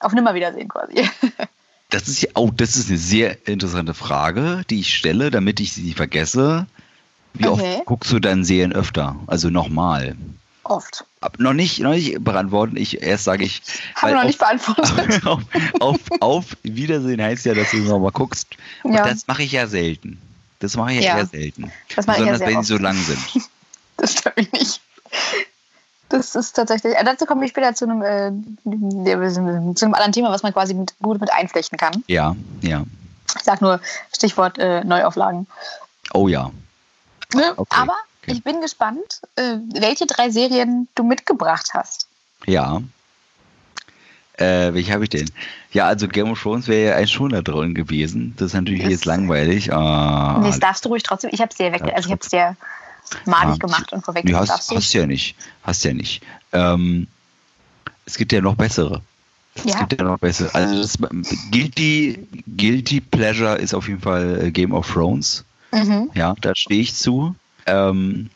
[0.00, 1.08] auf Nimmerwiedersehen quasi.
[1.92, 5.72] das ist ja, oh, das ist eine sehr interessante Frage, die ich stelle, damit ich
[5.72, 6.66] sie nicht vergesse.
[7.34, 7.76] Wie Okay.
[7.76, 9.16] oft guckst du dann Serien öfter?
[9.26, 10.16] Also nochmal.
[10.64, 11.04] Oft.
[11.20, 12.76] Ab- Noch nicht, noch nicht beantworten.
[12.76, 13.62] Ich erst sage ich.
[13.94, 15.26] Haben weil noch nicht beantwortet.
[15.26, 15.42] auf,
[15.80, 18.48] auf, auf Wiedersehen heißt ja, dass du nochmal guckst.
[18.82, 19.04] Und Ja.
[19.08, 20.18] das mache ich ja selten.
[20.60, 21.18] Das mache ich ja, Ja.
[21.18, 21.72] eher selten.
[21.96, 22.66] Das mache ich ja Besonders wenn oft.
[22.66, 23.18] sie so lang sind.
[23.98, 24.80] Das stört mich nicht.
[26.12, 26.94] Das ist tatsächlich.
[26.94, 28.30] Äh, dazu komme ich später zu einem, äh,
[29.74, 32.04] zu einem anderen Thema, was man quasi mit, gut mit einflechten kann.
[32.06, 32.84] Ja, ja.
[33.36, 33.80] Ich sage nur
[34.14, 35.46] Stichwort äh, Neuauflagen.
[36.12, 36.50] Oh ja.
[37.34, 37.54] Ne?
[37.56, 38.32] Okay, Aber okay.
[38.32, 42.08] ich bin gespannt, äh, welche drei Serien du mitgebracht hast.
[42.44, 42.82] Ja.
[44.34, 45.30] Äh, welche habe ich denn?
[45.72, 48.34] Ja, also Game of Thrones wäre ja ein Schoner drin gewesen.
[48.36, 49.72] Das ist natürlich Ist- jetzt langweilig.
[49.72, 51.30] Ah, nee, das darfst du ruhig trotzdem.
[51.32, 52.56] Ich habe es dir weg, Ja, also ich habe es dir
[53.26, 54.76] malig Ah, gemacht und vorweg darfst hast, du.
[54.76, 55.36] hast ja nicht.
[55.62, 56.22] Hast ja nicht.
[56.52, 57.06] Ähm,
[58.06, 59.00] es gibt ja noch bessere.
[59.54, 59.80] Es Ja.
[59.84, 60.54] gibt ja noch bessere.
[60.54, 60.98] Also das,
[61.50, 65.44] Guilty, Guilty Pleasure ist auf jeden Fall äh, Game of Thrones.
[65.72, 66.10] Mhm.
[66.14, 67.34] Ja, da stehe ich zu.
[67.66, 68.30] Ähm,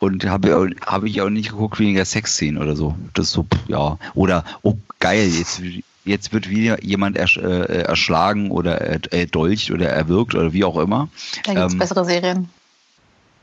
[0.00, 2.94] und habe habe ich auch nicht geguckt weniger Sexszenen oder so.
[3.14, 3.98] Das so, ja.
[4.14, 5.62] Oder, oh geil, jetzt,
[6.04, 10.76] jetzt wird wieder jemand ersch, äh, erschlagen oder er- erdolcht oder erwürgt oder wie auch
[10.76, 11.08] immer.
[11.44, 12.50] Da gibt es Ähm, bessere Serien.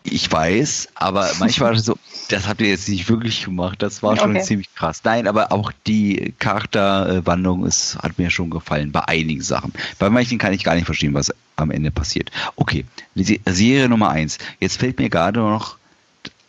[0.03, 1.95] Ich weiß, aber manchmal so,
[2.29, 3.81] das habt ihr jetzt nicht wirklich gemacht.
[3.83, 4.41] Das war schon Okay.
[4.43, 5.01] ziemlich krass.
[5.03, 9.73] Nein, aber auch die Charakterwandlung ist, hat mir schon gefallen bei einigen Sachen.
[9.99, 12.31] Bei manchen kann ich gar nicht verstehen, was am Ende passiert.
[12.55, 12.85] Okay,
[13.15, 14.39] Serie Nummer eins.
[14.59, 15.77] Jetzt fällt mir gerade noch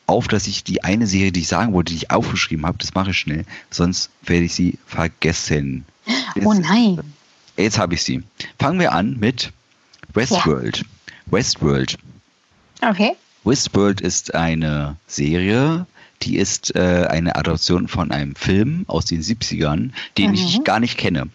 [0.06, 2.94] auf, dass ich die eine Serie, die ich sagen wollte, die ich aufgeschrieben habe, das
[2.94, 5.84] mache ich schnell, sonst werde ich sie vergessen.
[6.34, 7.00] Jetzt, Oh nein.
[7.56, 8.22] Jetzt habe ich sie.
[8.58, 9.52] Fangen wir an mit
[10.14, 10.84] Westworld.
[11.26, 11.98] Westworld.
[12.80, 13.12] Okay.
[13.44, 15.86] Westworld ist eine Serie,
[16.22, 20.34] die ist äh, eine Adaption von einem Film aus den 70ern, den Mhm.
[20.34, 21.28] ich gar nicht kenne.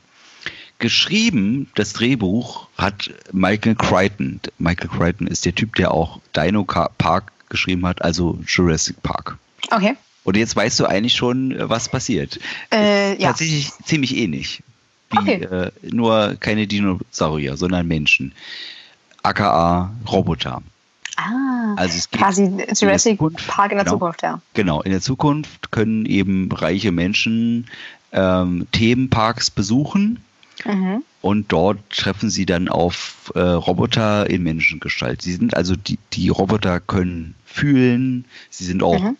[0.79, 4.39] Geschrieben, das Drehbuch hat Michael Crichton.
[4.59, 9.37] Michael Crichton ist der Typ, der auch Dino Park geschrieben hat, also Jurassic Park.
[9.71, 9.95] Okay.
[10.23, 12.39] Und jetzt weißt du eigentlich schon, was passiert.
[12.71, 13.29] Äh, ja.
[13.29, 14.61] Tatsächlich ziemlich ähnlich.
[15.09, 15.43] Wie, Okay.
[15.45, 18.33] äh, nur keine Dinosaurier, sondern Menschen.
[19.23, 20.61] AKA Roboter.
[21.17, 21.73] Ah.
[21.75, 22.43] Also es geht Quasi
[22.79, 23.95] Jurassic Zukunft, Park in der genau.
[23.97, 24.39] Zukunft, ja.
[24.53, 27.67] Genau, in der Zukunft können eben reiche Menschen
[28.13, 30.23] ähm, Themenparks besuchen
[30.65, 31.03] Mhm.
[31.21, 35.21] und dort treffen sie dann auf äh, Roboter in Menschengestalt.
[35.21, 39.17] Sie sind also die, die Roboter können fühlen, sie sind auch Mhm.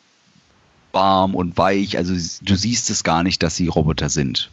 [0.93, 4.49] warm und weich, also du siehst es gar nicht, dass sie Roboter sind.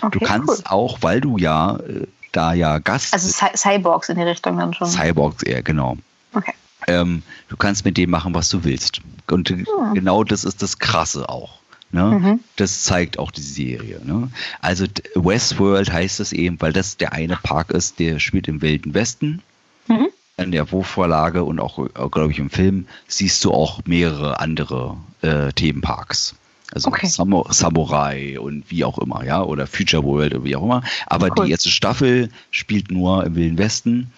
[0.00, 0.58] Okay, du kannst cool.
[0.64, 4.74] auch, weil du ja äh, da ja Gast Also Cy Cyborgs in die Richtung dann
[4.74, 4.88] schon.
[4.88, 5.96] Cyborgs eher, genau.
[6.34, 6.54] Okay.
[6.86, 9.00] Ähm, du kannst mit dem machen, was du willst.
[9.30, 9.64] Und äh,
[9.94, 11.60] genau das ist das Krasse auch.
[11.92, 12.04] Ne?
[12.04, 12.40] Mhm.
[12.56, 14.00] Das zeigt auch die Serie.
[14.04, 14.30] Ne?
[14.60, 18.94] Also Westworld heißt es eben, weil das der eine Park ist, der spielt im Wilden
[18.94, 19.42] Westen.
[19.88, 20.08] Mhm.
[20.36, 25.52] In der Buchvorlage und auch, glaube ich, im Film siehst du auch mehrere andere äh,
[25.52, 26.34] Themenparks.
[26.72, 27.08] Also Okay.
[27.08, 30.82] Samu Samurai und wie auch immer, ja, oder Future World oder wie auch immer.
[31.06, 31.46] Aber Cool.
[31.46, 34.12] die erste Staffel spielt nur im Wilden Westen.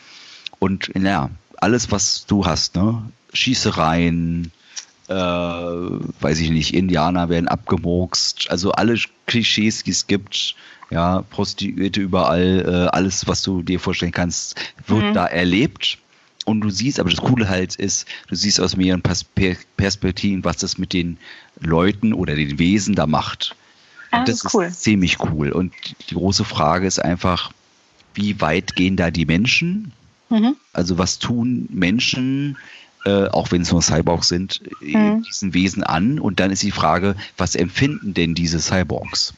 [0.59, 1.31] Und ja,
[1.63, 3.03] alles, was du hast, ne?
[3.33, 4.51] Schießereien,
[5.09, 10.55] äh, weiß ich nicht, Indianer werden abgemurkst, also alle Klischees, die es gibt,
[10.91, 15.15] ja, Prostituierte überall, äh, alles, was du dir vorstellen kannst, wird Mhm.
[15.15, 15.99] da erlebt.
[16.45, 20.45] Und du siehst, aber das Coole halt ist, du siehst aus mehreren Pers Per- Perspektiven,
[20.45, 21.17] was das mit den
[21.61, 23.55] Leuten oder den Wesen da macht.
[24.11, 24.65] Ah, Und das das ist cool.
[24.65, 25.53] ist ziemlich cool.
[25.53, 25.73] Und
[26.11, 27.53] die große Frage ist einfach,
[28.15, 29.93] wie weit gehen da die Menschen?
[30.33, 30.57] Mhm.
[30.73, 32.57] Also was tun Menschen,
[33.05, 35.23] äh, auch wenn es nur Cyborgs sind, äh, Mhm.
[35.23, 36.19] diesen Wesen an?
[36.19, 39.35] Und dann ist die Frage, was empfinden denn diese Cyborgs?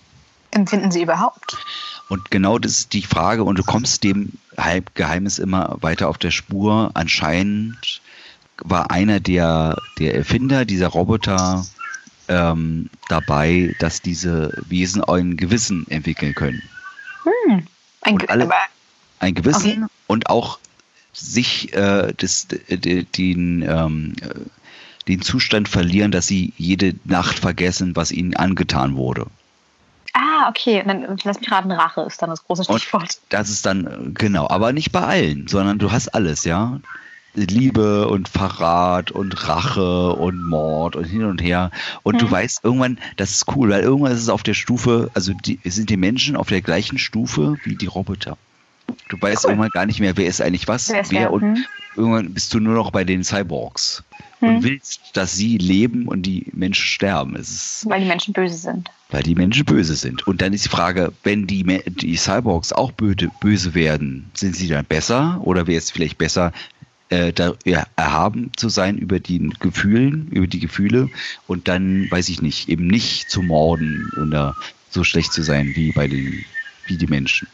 [0.53, 1.57] Empfinden sie überhaupt?
[2.09, 4.31] Und genau das ist die Frage, und du kommst dem
[4.95, 6.91] Geheimnis immer weiter auf der Spur.
[6.95, 8.01] Anscheinend
[8.59, 11.67] war einer der, der Erfinder dieser Roboter
[12.29, 16.63] ähm, dabei, dass diese Wesen ein Gewissen entwickeln können.
[17.25, 17.67] Hm.
[18.03, 18.49] Ein, Und alle,
[19.19, 19.85] ein Gewissen Okay.
[20.07, 20.59] und auch
[21.15, 24.29] sich äh, das, d- den, ähm, äh,
[25.09, 29.27] den Zustand verlieren, dass sie jede Nacht vergessen, was ihnen angetan wurde.
[30.13, 30.81] ah, okay.
[30.81, 33.21] Und dann lass mich raten, Rache ist dann das große Und Stichwort.
[33.29, 36.81] das ist dann, äh, genau, aber nicht bei allen, sondern du hast alles, ja.
[37.35, 41.71] Liebe und Verrat und Rache und Mord und hin und her.
[42.05, 42.31] Und du Mhm.
[42.31, 45.91] weißt irgendwann, das ist cool, weil irgendwann ist es auf der Stufe, also die, sind
[45.91, 48.39] die Menschen auf der gleichen Stufe wie die Roboter.
[49.09, 49.51] Du weißt Cool.
[49.51, 51.65] irgendwann gar nicht mehr, wer ist eigentlich was, Wer wer und Hm.
[51.97, 54.03] irgendwann bist du nur noch bei den Cyborgs
[54.41, 54.49] Hm.
[54.57, 57.37] und willst, dass sie leben und die Menschen sterben.
[57.37, 58.91] Es ist, Weil die Menschen böse sind.
[59.11, 60.27] weil die Menschen böse sind.
[60.27, 64.69] Und dann ist die Frage, wenn die, die Cyborgs auch böse, böse werden, sind sie
[64.69, 66.53] dann besser oder wäre es vielleicht besser,
[67.11, 71.11] äh, da, ja, erhaben zu sein über die Gefühlen, über die Gefühle
[71.47, 74.57] und dann, weiß ich nicht, eben nicht zu morden oder
[74.91, 76.45] so schlecht zu sein wie bei den,
[76.87, 77.47] wie die Menschen.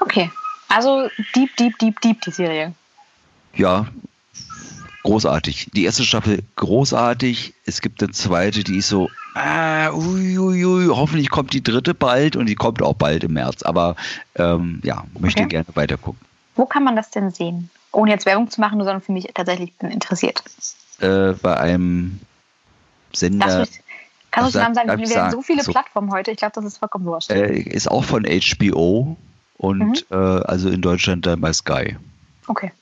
[0.00, 0.30] Okay.
[0.70, 2.72] Also deep, deep, deep, deep die Serie.
[3.54, 3.86] Ja,
[5.02, 5.68] großartig.
[5.74, 7.54] Die erste Staffel großartig.
[7.66, 12.36] Es gibt eine zweite, die ist so, ah, ui, ui, hoffentlich kommt die dritte bald
[12.36, 13.62] und die kommt auch bald im März.
[13.62, 13.96] Aber
[14.36, 15.48] ähm, ja, möchte Okay.
[15.50, 16.20] gerne weiter gucken.
[16.54, 17.70] Wo kann man das denn sehen?
[17.92, 20.42] Ohne jetzt Werbung zu machen, nur sondern für mich tatsächlich bin interessiert.
[21.00, 22.20] Äh, bei einem
[23.12, 23.66] Sender
[24.30, 24.98] kannst du den Namen sagen?
[25.00, 25.72] Wir werden so viele So.
[25.72, 26.30] Plattformen heute.
[26.30, 27.30] Ich glaube, das ist vollkommen wurscht.
[27.30, 29.16] äh, ist auch von HBO
[29.60, 29.78] und
[30.10, 30.16] Mhm.
[30.16, 31.96] äh, also in Deutschland dann bei Sky.
[32.46, 32.72] Okay.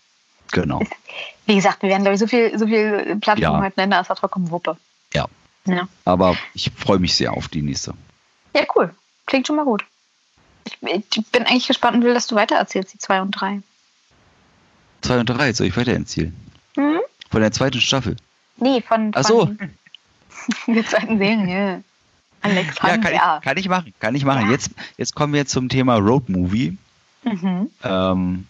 [0.52, 0.80] Genau.
[1.46, 3.60] Wie gesagt, wir werden, glaube ich, so viel, so viel Plattformen Ja.
[3.64, 4.76] heute nennen, das war vollkommen Wuppe.
[5.12, 5.26] Ja.
[5.64, 5.88] Ja.
[6.04, 7.94] Aber ich freue mich sehr auf die nächste.
[8.54, 8.94] ja, cool.
[9.26, 9.84] Klingt schon mal gut.
[10.64, 13.60] Ich, ich bin eigentlich gespannt und will, dass du weiter erzählst, die zwei und drei.
[15.02, 16.34] Zwei und drei, soll ich weiter erzählen?
[16.76, 17.00] Hm?
[17.30, 18.16] Von der zweiten Staffel.
[18.56, 19.46] Nee, von, Ach so.
[19.46, 19.70] von
[20.74, 21.82] der zweiten Serie.
[22.44, 22.98] Ja, Alexander.
[22.98, 23.94] kann ich, kann ich machen.
[24.00, 24.46] Kann ich machen.
[24.46, 24.52] Ja.
[24.52, 26.76] Jetzt, jetzt kommen wir zum Thema Road Movie.
[27.24, 27.70] Mhm.
[27.82, 28.46] Ähm,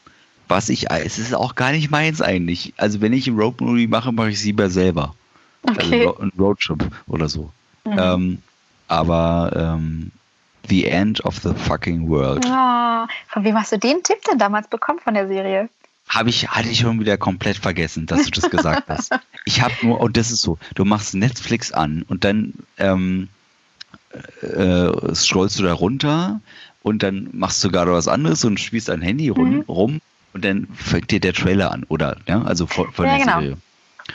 [0.47, 2.75] was ich, es ist auch gar nicht meins eigentlich.
[2.77, 5.15] Also wenn ich ein Road Movie mache, mache ich es lieber selber.
[5.63, 6.07] Okay.
[6.07, 7.51] Also ein Roadtrip oder so.
[7.85, 7.97] Mhm.
[7.99, 8.43] Ähm,
[8.89, 10.11] aber ähm,
[10.69, 14.69] The End of the Fucking World Ah, von wem hast du den Tipp denn damals
[14.69, 15.69] bekommen von der Serie?
[16.09, 19.13] habe ich hatte ich schon wieder komplett vergessen, dass du das gesagt hast.
[19.45, 23.29] Ich habe nur und das ist so, du machst Netflix an und dann ähm,
[24.43, 26.41] äh, scrollst du da runter
[26.83, 29.61] und dann machst du gerade was anderes und spielst dein Handy rum, Mhm.
[29.69, 30.01] rum
[30.33, 33.41] und dann fängt dir der Trailer an oder ja, also von, von Ja, der genau.
[33.41, 33.57] Serie.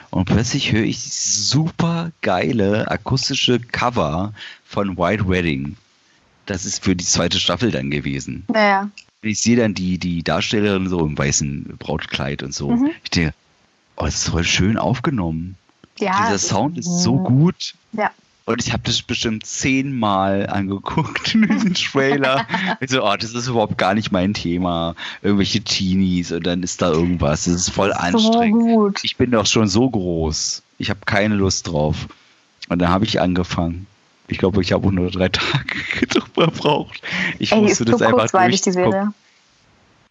[0.10, 4.34] Und plötzlich höre ich super geile akustische Cover
[4.66, 5.78] von White Wedding.
[6.48, 8.44] Das ist für die zweite Staffel dann gewesen.
[8.48, 8.90] Naja.
[9.22, 12.72] Ich sehe dann die, die Darstellerin so im weißen Brautkleid und so.
[12.72, 12.90] Mhm.
[13.04, 13.34] Ich denke,
[13.96, 15.56] oh, das ist voll schön aufgenommen.
[16.00, 16.18] Ja.
[16.26, 17.24] Dieser Sound ist so Mhm.
[17.24, 17.76] gut.
[17.94, 18.10] Ja.
[18.46, 22.46] Und ich habe das bestimmt zehnmal angeguckt, diesen Trailer.
[22.82, 24.96] ich so, oh, das ist überhaupt gar nicht mein Thema.
[25.22, 27.46] Irgendwelche Teenies und dann ist da irgendwas.
[27.46, 28.62] Das ist voll So anstrengend.
[28.62, 29.00] gut.
[29.04, 30.62] Ich bin doch schon so groß.
[30.78, 32.08] Ich habe keine Lust drauf.
[32.68, 33.88] Und dann habe ich angefangen.
[34.28, 37.02] Ich glaube, ich habe nur drei Tage drüber gebraucht.
[37.40, 39.14] Ich Ey, musste das so einfach durchgucken.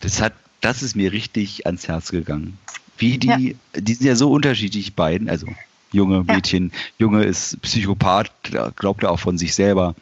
[0.00, 2.58] Das hat, das ist mir richtig ans Herz gegangen.
[2.96, 5.28] Wie die, die sind ja so unterschiedlich, beiden.
[5.28, 5.46] Also
[5.92, 6.34] junge Ja.
[6.34, 8.30] Mädchen, Junge ist Psychopath,
[8.76, 9.94] glaubt er auch von sich selber.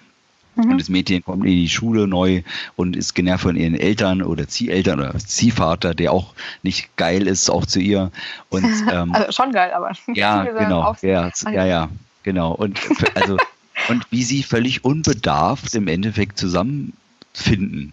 [0.57, 0.72] Mhm.
[0.72, 2.42] Und das Mädchen kommt in die Schule neu
[2.76, 7.50] und ist genervt von ihren Eltern oder Zieheltern oder Ziehvater, der auch nicht geil ist,
[7.50, 8.11] auch zu ihr.
[8.48, 9.92] Und ähm, Also schon geil, aber.
[10.14, 10.96] ja, genau.
[11.03, 11.88] Ja, ja, ja,
[12.22, 12.53] genau.
[12.53, 12.81] Und
[13.14, 13.37] also
[13.88, 17.92] und wie sie völlig unbedarft im Endeffekt zusammenfinden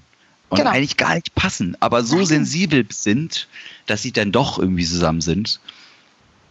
[0.49, 0.71] und Genau.
[0.71, 3.47] eigentlich gar nicht passen, aber so sensibel sind,
[3.85, 5.59] dass sie dann doch irgendwie zusammen sind.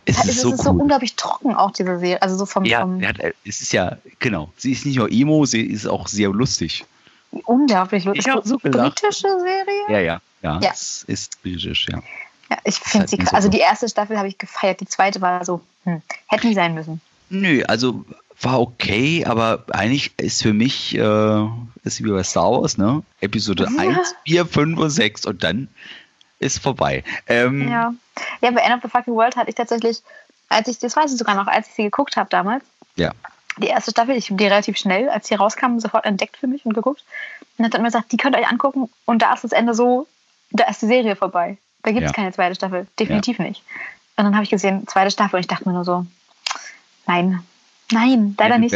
[0.06, 0.80] Es Ja, ist es so ist so cool.
[0.82, 2.22] unglaublich trocken auch, diese Serie.
[2.22, 4.50] Also so vom, ja, vom hat, es ist ja, genau.
[4.56, 6.84] Sie ist nicht nur Emo, sie ist auch sehr lustig.
[7.44, 9.00] unglaublich Ich ist hab das so gelacht.
[9.02, 9.82] britische Serie?
[9.88, 10.60] Ja, ja, ja.
[10.62, 10.70] Ja.
[10.72, 12.00] Es ist britisch, ja.
[12.50, 15.44] Ja, ich finde sie, so also die erste Staffel habe ich gefeiert, die zweite war
[15.44, 17.00] so, hm, hätte nie sein müssen.
[17.28, 18.04] Nö, also
[18.40, 21.46] war okay, aber eigentlich ist für mich, äh,
[21.82, 23.02] ist wie bei Star Wars, ne?
[23.20, 23.80] Episode Ja.
[23.80, 25.66] 1, 4, 5 und 6 und dann
[26.38, 27.02] ist vorbei.
[27.26, 27.94] Ähm, Ja.
[28.40, 30.02] Ja, bei End of the Fucking World hatte ich tatsächlich,
[30.48, 32.64] als ich, das weiß ich sogar noch, als ich sie geguckt habe damals,
[32.96, 33.12] Ja.
[33.58, 36.64] die erste Staffel, ich habe die relativ schnell, als sie rauskam, sofort entdeckt für mich
[36.66, 37.04] und geguckt.
[37.58, 39.74] Und hat dann immer gesagt, die könnt ihr euch angucken und da ist das Ende
[39.74, 40.06] so,
[40.50, 41.58] da ist die Serie vorbei.
[41.82, 42.14] Da gibt es Ja.
[42.14, 43.62] keine zweite Staffel, definitiv nicht.
[44.16, 46.06] Und dann habe ich gesehen, zweite Staffel und ich dachte mir nur so,
[47.06, 47.42] nein,
[47.92, 48.74] nein, leider ja, nicht.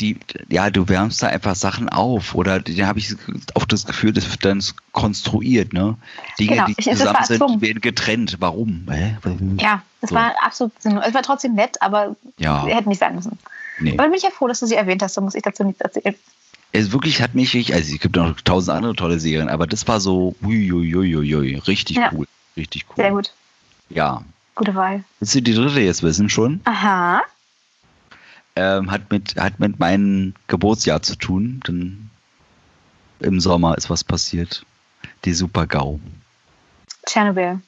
[0.00, 3.14] Die, ja, du wärmst da einfach Sachen auf oder da habe ich
[3.54, 5.96] auch das Gefühl, das wird dann konstruiert, ne?
[6.38, 7.60] Dinge, Genau, die ich- zusammen sind, erzwungen.
[7.60, 8.36] werden getrennt.
[8.40, 8.86] Warum?
[8.90, 9.16] Hä?
[9.58, 10.14] Ja, es So.
[10.14, 11.04] war absolut sinnlos.
[11.06, 13.38] Es war trotzdem nett, aber Ja, hätte nicht sein müssen.
[13.78, 13.92] nee.
[13.98, 15.80] Aber bin ich ja froh, dass du sie erwähnt hast, da muss ich dazu nichts
[15.80, 16.14] erzählen.
[16.72, 20.00] Es wirklich hat mich, also es gibt noch tausend andere tolle Serien, aber das war
[20.00, 22.10] so, uiuiuiui, richtig Ja.
[22.12, 22.26] cool.
[22.56, 22.96] Richtig cool.
[22.96, 23.32] Sehr gut.
[23.88, 24.22] Ja.
[24.54, 25.02] Gute Wahl.
[25.18, 26.60] Willst du die dritte jetzt wissen schon?
[26.64, 27.22] Aha.
[28.56, 32.10] Ähm, hat, mit, hat mit meinem Geburtsjahr zu tun, denn
[33.20, 34.64] im Sommer ist was passiert.
[35.24, 36.00] Die Super-GAU.
[37.06, 37.60] Tschernobyl.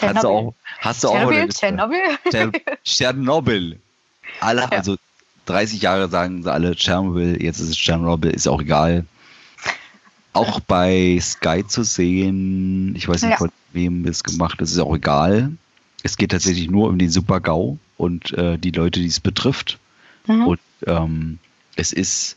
[0.00, 2.18] Hast du auch, hast du auch Tschernobyl, oder- Tschernobyl.
[2.30, 3.80] Tscher- Tschernobyl.
[4.40, 4.96] Alle, also
[5.46, 9.06] 30 Jahre sagen sie alle Tschernobyl, jetzt ist es Tschernobyl, ist auch egal.
[10.32, 13.36] Auch bei Sky zu sehen, ich weiß nicht, Ja.
[13.38, 15.52] von wem es gemacht ist, ist auch egal.
[16.02, 19.78] Es geht tatsächlich nur um den Super-GAU und äh, die Leute, die es betrifft.
[20.26, 20.46] Mhm.
[20.46, 21.38] Und ähm,
[21.76, 22.36] es ist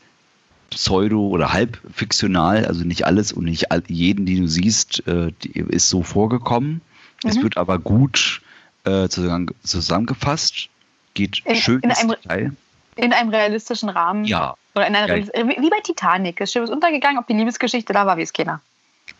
[0.70, 5.32] pseudo- oder halb fiktional, also nicht alles und nicht all, jeden, die du siehst, äh,
[5.68, 6.80] ist so vorgekommen.
[7.24, 7.42] Es Mhm.
[7.44, 8.40] wird aber gut
[8.84, 10.68] äh, zusammen, zusammengefasst,
[11.14, 12.52] geht In- schön in einem- Detail.
[12.96, 14.24] In einem realistischen Rahmen.
[14.24, 15.24] Ja, Oder in einer Ja.
[15.46, 16.36] Wie bei Titanic.
[16.38, 18.60] Das Schiff ist untergegangen, ob die Liebesgeschichte da war, wie es keiner.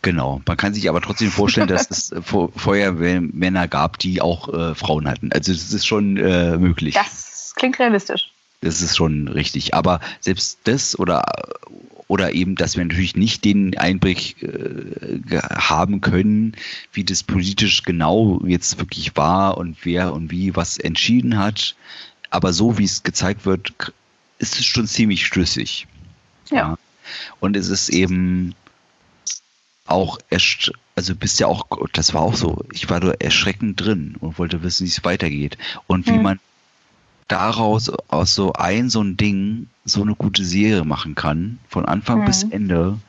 [0.01, 0.41] Genau.
[0.47, 5.07] Man kann sich aber trotzdem vorstellen, dass es äh, Feuerwehrmänner gab, die auch äh, Frauen
[5.07, 5.31] hatten.
[5.31, 6.95] Also das ist schon äh, möglich.
[6.95, 8.29] Das klingt realistisch.
[8.61, 9.73] Das ist schon richtig.
[9.73, 11.23] Aber selbst das oder,
[12.07, 16.55] oder eben, dass wir natürlich nicht den Einblick äh, haben können,
[16.93, 21.75] wie das politisch genau jetzt wirklich war und wer und wie was entschieden hat.
[22.29, 23.73] Aber so wie es gezeigt wird,
[24.37, 25.87] ist es schon ziemlich schlüssig.
[26.51, 26.77] Ja.
[27.39, 28.55] Und es ist eben
[29.85, 34.15] auch, erst- also bist ja auch, das war auch so, ich war da erschreckend drin
[34.19, 35.57] und wollte wissen, wie es weitergeht.
[35.87, 36.21] Und wie Hm.
[36.23, 36.39] man
[37.27, 42.19] daraus aus so ein so ein Ding so eine gute Serie machen kann, von Anfang
[42.21, 42.25] Mhm.
[42.25, 42.99] bis Ende,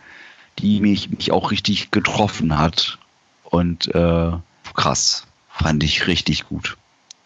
[0.59, 2.99] die mich, mich auch richtig getroffen hat.
[3.45, 4.33] Und äh,
[4.75, 6.77] krass, fand ich richtig gut.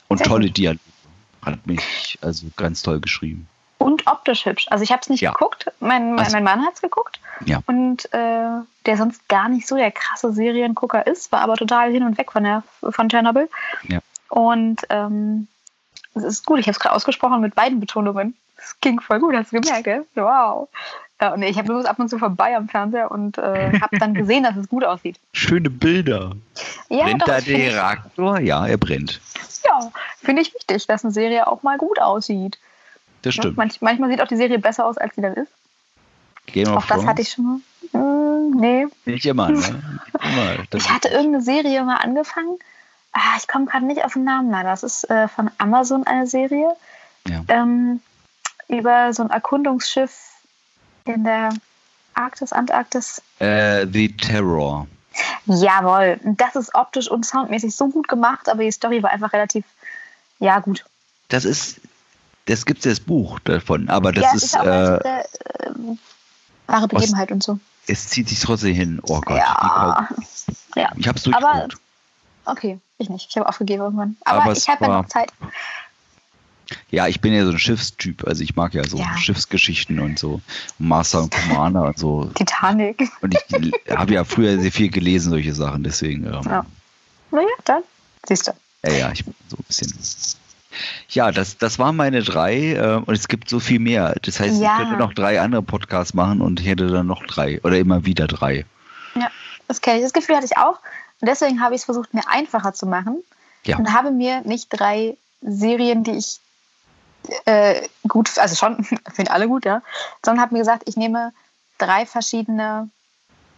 [0.08, 0.50] Und tolle.
[0.50, 0.80] Dialoge.
[1.42, 3.46] Hat mich also ganz toll geschrieben.
[3.78, 4.66] Und optisch hübsch.
[4.70, 5.32] Also ich habe es nicht Ja.
[5.32, 5.70] geguckt.
[5.80, 7.20] Mein, mein, Also- mein Mann hat es geguckt.
[7.44, 7.60] Ja.
[7.66, 12.02] Und äh, der sonst gar nicht so der krasse Seriengucker ist, war aber total hin
[12.02, 13.48] und weg von, der, von Tschernobyl.
[13.88, 13.98] Ja.
[14.28, 15.46] Und ähm,
[16.14, 16.58] es ist gut.
[16.58, 18.34] Ich habe es gerade ausgesprochen mit beiden Betonungen.
[18.56, 20.06] Es ging voll gut, hast du gemerkt, gell?
[20.14, 20.68] Wow.
[21.20, 24.14] Ja, und ich habe bloß ab und zu vorbei am Fernseher und äh, habe dann
[24.14, 25.18] gesehen, dass es gut aussieht.
[25.32, 26.32] Schöne Bilder.
[26.88, 28.40] Ja, brennt doch, da der Reaktor?
[28.40, 29.20] Ja, er brennt.
[29.64, 29.90] Ja,
[30.22, 32.58] finde ich wichtig, dass eine Serie auch mal gut aussieht.
[33.26, 33.56] Das stimmt.
[33.56, 35.50] Manch, manchmal sieht auch die Serie besser aus, als sie dann ist.
[36.46, 37.06] Game of Auch das Thrones?
[37.08, 37.58] hatte ich schon mal.
[37.90, 38.86] Hm, nee.
[39.04, 39.56] Nicht immer, ne?
[39.56, 40.64] Nicht immer.
[40.70, 42.56] Das Ich hatte irgendeine Serie mal angefangen.
[43.12, 44.70] Ah, ich komme gerade nicht auf den Namen leider.
[44.70, 46.68] Das ist äh, von Amazon eine Serie.
[47.26, 47.42] Ja.
[47.48, 48.00] Ähm,
[48.68, 50.12] über so ein Erkundungsschiff
[51.04, 51.48] in der
[52.14, 53.22] Arktis, Antarktis.
[53.40, 54.86] äh, The Terror.
[55.46, 56.20] Jawohl.
[56.22, 59.64] Das ist optisch und soundmäßig so gut gemacht, aber die Story war einfach relativ,
[60.38, 60.84] ja, gut.
[61.28, 61.80] Das ist,
[62.46, 65.24] das gibt es das Buch davon, aber das ja, ist, ist auch äh, äh,
[66.66, 67.58] wahre Begebenheit und so.
[67.86, 69.00] es zieht sich trotzdem hin.
[69.02, 69.36] Oh Gott.
[69.38, 70.08] Ja.
[70.74, 70.90] die ja.
[70.96, 71.76] Ich hab's Aber durchgeguckt.
[72.46, 73.28] okay, ich nicht.
[73.30, 74.16] Ich habe aufgegeben irgendwann.
[74.24, 75.30] Aber, Aber ich habe ja noch Zeit.
[76.90, 78.26] Ja, ich bin ja so ein Schiffstyp.
[78.26, 79.16] Also ich mag ja so Ja.
[79.18, 80.40] Schiffsgeschichten und so.
[80.78, 82.24] Master und Commander und so.
[82.34, 83.08] Titanic.
[83.22, 85.84] Und ich habe ja früher sehr viel gelesen, solche Sachen.
[85.84, 86.66] Deswegen, ähm, Ja.
[87.30, 87.82] Naja, dann
[88.26, 88.52] siehst du.
[88.84, 89.92] Ja, ja, ich bin so ein bisschen.
[91.08, 94.14] Ja, das, das waren meine drei äh, und es gibt so viel mehr.
[94.22, 94.72] Das heißt, Ja.
[94.72, 98.04] ich könnte noch drei andere Podcasts machen und ich hätte dann noch drei oder immer
[98.04, 98.64] wieder drei.
[99.14, 99.28] Ja,
[99.68, 100.02] das kenne ich.
[100.04, 100.78] Das Gefühl hatte ich auch.
[101.20, 103.22] Und deswegen habe ich es versucht, mir einfacher zu machen.
[103.64, 103.78] Ja.
[103.78, 106.38] Und habe mir nicht drei Serien, die ich
[107.46, 109.82] äh, gut, also schon, finde alle gut, ja,
[110.24, 111.32] sondern habe mir gesagt, ich nehme
[111.78, 112.88] drei verschiedene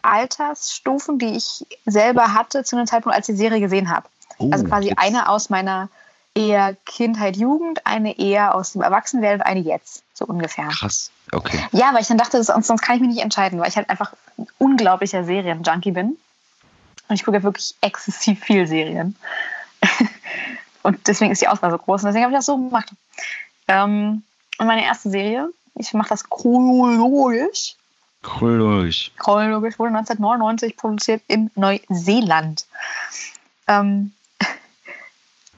[0.03, 4.09] Altersstufen, die ich selber hatte zu einem Zeitpunkt, als ich die Serie gesehen habe.
[4.39, 5.89] Oh, also quasi jetzt- eine aus meiner
[6.39, 10.69] eher Kindheit, Jugend, eine eher aus dem Erwachsenenwelt und eine jetzt, so ungefähr.
[10.69, 11.11] Krass.
[11.33, 11.59] Okay.
[11.73, 13.91] Ja, weil ich dann dachte, sonst, sonst kann ich mich nicht entscheiden, weil ich halt
[13.91, 16.17] einfach ein unglaublicher Serienjunkie bin.
[17.09, 19.17] Und ich gucke ja wirklich exzessiv viel Serien.
[20.83, 22.03] und deswegen ist die Auswahl so groß.
[22.03, 22.93] Und deswegen habe ich das so gemacht.
[23.67, 24.23] Ähm,
[24.59, 27.75] und meine erste Serie, ich mache das chronologisch.
[28.23, 29.13] Chronologisch.
[29.19, 32.67] Chronologisch wurde 1999 produziert in Neuseeland.
[33.67, 34.13] Ähm,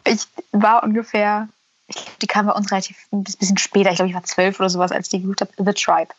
[0.05, 1.49] ich war ungefähr,
[1.87, 3.91] ich glaube, die kam bei uns relativ ein bisschen später.
[3.91, 5.53] Ich glaube, ich war zwölf oder sowas, als ich die geguckt habe.
[5.57, 6.13] The Tribe.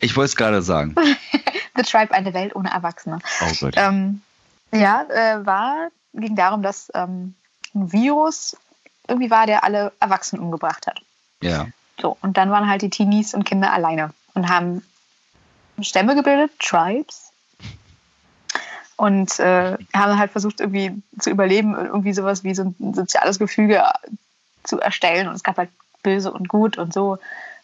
[0.00, 0.94] Ich wollte es gerade sagen.
[1.76, 3.18] The Tribe, eine Welt ohne Erwachsene.
[3.42, 3.74] Oh Gott.
[3.76, 4.22] Ähm,
[4.72, 7.34] ja, äh, war, ging darum, dass ähm,
[7.74, 8.56] ein Virus
[9.08, 11.00] irgendwie war, der alle Erwachsenen umgebracht hat.
[11.42, 11.66] Ja.
[12.00, 14.82] So, und dann waren halt die Teenies und Kinder alleine und haben
[15.80, 17.29] Stämme gebildet, Tribes.
[19.00, 23.82] Und äh, haben halt versucht, irgendwie zu überleben, irgendwie sowas wie so ein soziales Gefüge
[24.62, 25.26] zu erstellen.
[25.28, 25.70] Und es gab halt
[26.02, 27.16] böse und gut und so.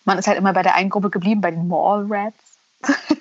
[0.07, 2.37] Man ist halt immer bei der einen Gruppe geblieben, bei den Mall Rats.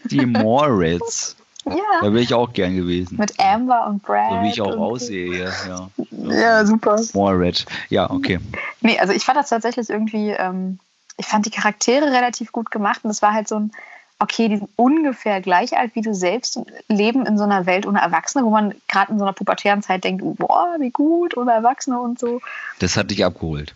[0.05, 1.35] Die Mall Rats.
[1.65, 1.75] Ja.
[1.99, 3.17] Da wäre ich auch gern gewesen.
[3.17, 4.29] Mit Amber und Brad.
[4.31, 5.51] So wie ich auch und- aussehe hier.
[5.67, 5.89] Ja,
[6.33, 7.01] Ja, super.
[7.13, 7.65] Mall Rat.
[7.89, 8.39] Ja, okay.
[8.81, 10.79] Nee, also ich fand das tatsächlich irgendwie, ähm,
[11.17, 13.71] ich fand die Charaktere relativ gut gemacht und es war halt so ein,
[14.19, 17.85] okay, die sind ungefähr gleich alt wie du selbst und leben in so einer Welt
[17.85, 21.51] ohne Erwachsene, wo man gerade in so einer pubertären Zeit denkt, boah, wie gut, ohne
[21.51, 22.41] Erwachsene und so.
[22.79, 23.75] Das hat dich abgeholt.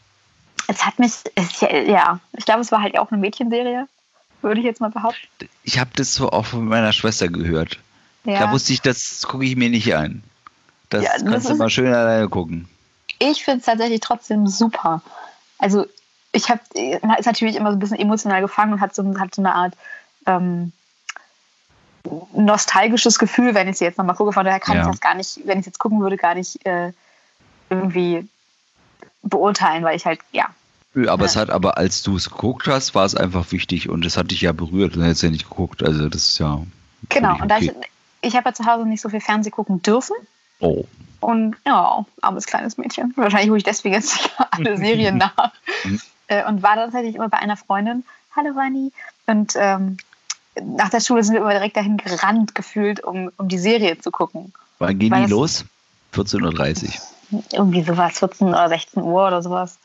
[0.67, 3.87] Es hat mich, es, ja, ich glaube, es war halt auch eine Mädchenserie,
[4.41, 5.49] würde ich jetzt mal behaupten.
[5.63, 7.79] Ich habe das so auch von meiner Schwester gehört.
[8.23, 8.39] Ja.
[8.39, 10.23] Da wusste ich, das gucke ich mir nicht an.
[10.89, 12.67] Das Ja, das kannst du ist- mal schön alleine gucken.
[13.19, 15.01] Ich finde es tatsächlich trotzdem super.
[15.57, 15.85] Also
[16.31, 16.61] ich habe,
[17.01, 19.53] man ist natürlich immer so ein bisschen emotional gefangen und hat so, hat so eine
[19.53, 19.73] Art
[20.29, 20.71] ähm,
[22.33, 24.31] nostalgisches Gefühl, wenn ich sie jetzt nochmal gucke.
[24.31, 24.81] Von daher kann Ja.
[24.83, 26.91] ich das gar nicht, wenn ich jetzt gucken würde, gar nicht äh,
[27.69, 28.27] irgendwie
[29.21, 30.45] beurteilen, weil ich halt, ja,
[30.95, 31.25] Aber Ja.
[31.25, 34.31] es hat, aber als du es geguckt hast, war es einfach wichtig und es hat
[34.31, 35.83] dich ja berührt und hättest ja nicht geguckt.
[35.83, 36.59] Also das ist ja.
[37.09, 37.37] genau.
[37.39, 37.71] Und da ich,
[38.21, 40.15] ich habe ja zu Hause nicht so viel Fernseh gucken dürfen.
[40.59, 40.85] Oh.
[41.19, 43.13] Und ja, armes kleines Mädchen.
[43.17, 45.51] Wahrscheinlich hole ich deswegen jetzt alle Serien nach.
[45.83, 46.01] Mhm.
[46.27, 48.03] Äh, und war dann tatsächlich immer bei einer Freundin.
[48.35, 48.91] Hallo Vani.
[49.27, 49.97] Und ähm,
[50.61, 54.11] nach der Schule sind wir immer direkt dahin gerannt, gefühlt, um, um die Serie zu
[54.11, 54.53] gucken.
[54.79, 55.65] Wann Weil die los?
[56.13, 56.99] 14.30
[57.31, 57.43] Uhr.
[57.53, 59.77] Irgendwie sowas, 14 oder 16 Uhr oder sowas.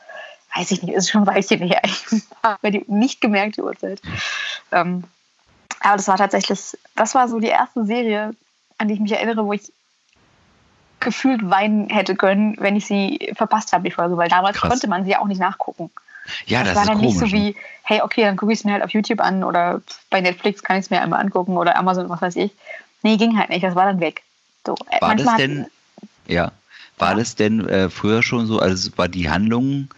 [0.55, 1.83] Weiß ich nicht, ist schon ein Weilchen her.
[2.11, 4.01] Ich habe die nicht gemerkt, die Uhrzeit.
[4.71, 5.05] Ähm,
[5.81, 8.35] aber das war tatsächlich, das war so die erste Serie,
[8.79, 9.73] an die ich mich erinnere, wo ich
[11.01, 14.71] gefühlt weinen hätte können, wenn ich sie verpasst habe, die Folge, weil damals Krass.
[14.71, 15.91] konnte man sie ja auch nicht nachgucken.
[16.47, 17.21] Ja, das, war ist dann komisch.
[17.21, 17.43] nicht so ne?
[17.43, 20.63] wie, hey, okay, dann gucke ich es mir halt auf YouTube an oder bei Netflix
[20.63, 22.53] kann ich es mir einmal angucken oder Amazon, was weiß ich.
[23.03, 24.23] Nee, ging halt nicht, das war dann weg.
[24.67, 25.67] So, äh, War das denn,
[26.27, 26.53] ja,
[26.99, 27.19] war Ja.
[27.19, 29.89] das denn äh, früher schon so, also war die Handlung,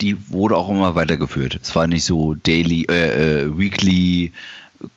[0.00, 1.58] die wurde auch immer weitergeführt.
[1.62, 4.32] Es war nicht so daily, äh, äh, weekly,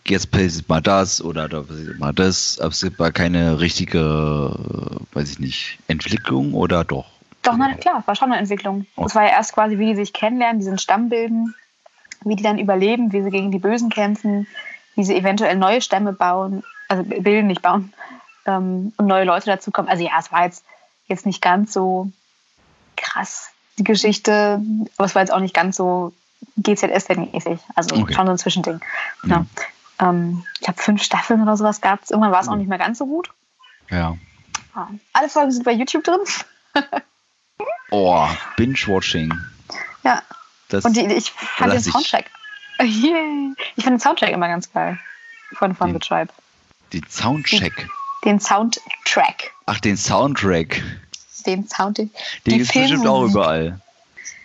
[0.06, 2.60] jetzt passiert mal das oder da passiert mal das.
[2.60, 7.06] Aber es war keine richtige, äh, weiß ich nicht, Entwicklung oder doch?
[7.50, 8.86] Doch, na klar, war schon eine Entwicklung.
[9.04, 11.56] Es war ja erst quasi, wie die sich kennenlernen, diesen Stamm bilden,
[12.24, 14.46] wie die dann überleben, wie sie gegen die Bösen kämpfen,
[14.96, 17.92] wie sie eventuell neue Stämme bauen, also bilden, nicht bauen,
[18.46, 19.90] ähm, und neue Leute dazukommen.
[19.90, 20.64] Also ja, es war jetzt,
[21.08, 22.12] jetzt nicht ganz so
[22.98, 24.62] krass, die Geschichte,
[24.98, 26.14] aber es war jetzt auch nicht ganz so
[26.62, 27.60] GZS-mäßig.
[27.74, 28.14] Also Okay.
[28.14, 28.80] schon so ein Zwischending.
[29.24, 29.46] Ja.
[30.00, 30.10] Ja.
[30.10, 32.12] Ähm, ich glaube, fünf Staffeln oder sowas gab es.
[32.12, 33.32] Irgendwann war es auch nicht mehr ganz so gut.
[33.90, 34.18] Ja.
[34.76, 34.90] Ja.
[35.14, 36.20] Alle Folgen sind bei YouTube drin.
[37.92, 39.32] Oh, Binge-Watching.
[40.04, 40.22] Ja,
[40.70, 42.26] Das, Und die, ich fand den lass ich- Soundtrack.
[42.82, 43.54] Yay.
[43.76, 45.00] Ich fand den Soundtrack immer ganz geil.
[45.54, 46.32] Von, von Den- The Tribe.
[46.94, 47.88] den Soundcheck.
[48.26, 49.52] Den Soundtrack.
[49.66, 50.82] Ach, den Soundtrack.
[51.46, 51.98] Den Sound.
[51.98, 52.12] Den
[52.46, 53.80] Die gibt es bestimmt auch überall.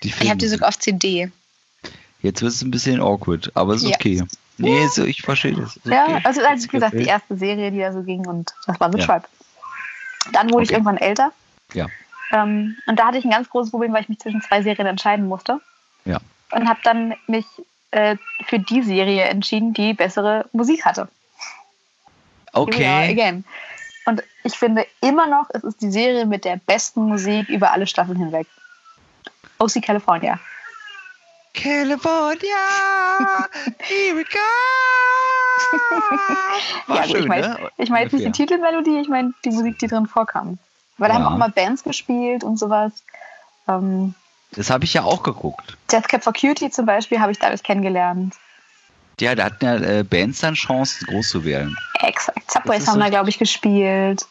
[0.03, 1.31] Die Ich habe die sogar auf CD.
[2.23, 3.97] Jetzt wird es ein bisschen awkward, aber ist Ja.
[3.97, 4.23] okay.
[4.57, 5.77] Nee, so, ich verstehe das.
[5.77, 6.21] Ist Ja, okay.
[6.25, 8.99] also als wie gesagt, die erste Serie, die da so ging und das war The
[8.99, 9.07] Ja.
[9.07, 9.25] Tribe.
[10.33, 10.75] Dann wurde ich Okay.
[10.77, 11.33] irgendwann älter.
[11.75, 11.87] Ja.
[12.33, 14.87] Ähm, und da hatte ich ein ganz großes Problem, weil ich mich zwischen zwei Serien
[14.87, 15.61] entscheiden musste.
[16.05, 16.19] Ja.
[16.51, 17.47] Und habe dann mich
[17.91, 21.09] äh, für die Serie entschieden, die bessere Musik hatte.
[22.53, 23.11] Okay.
[23.11, 23.45] again.
[24.07, 27.87] Und ich finde immer noch, es ist die Serie mit der besten Musik über alle
[27.87, 28.47] Staffeln hinweg.
[29.59, 30.39] OC California.
[31.55, 32.57] California,
[33.79, 34.41] here we go.
[36.89, 37.71] War Ja, also schön, ich meine ne?
[37.79, 38.33] ich mein jetzt nicht die.
[38.33, 40.59] Titelmelodie, ich meine die Musik, die drin vorkam.
[40.99, 41.25] Weil da Ja.
[41.25, 42.93] haben auch mal Bands gespielt und sowas.
[43.69, 44.15] Ähm,
[44.53, 45.77] Das habe ich ja auch geguckt.
[45.91, 48.35] Death Cab for Cutie zum Beispiel habe ich dadurch kennengelernt.
[49.21, 51.77] Ja, da hatten ja äh, Bands dann Chancen, groß zu werden.
[52.01, 52.51] Exakt.
[52.51, 54.27] Subways haben da, glaube ich, gespielt.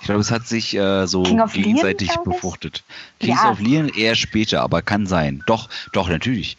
[0.00, 2.18] Ich glaube, es hat sich äh, so Leon, gegenseitig ich?
[2.18, 2.82] befruchtet.
[3.20, 3.50] Kings Ja.
[3.50, 5.42] of Leon eher später, aber kann sein.
[5.46, 6.56] Doch, doch, natürlich.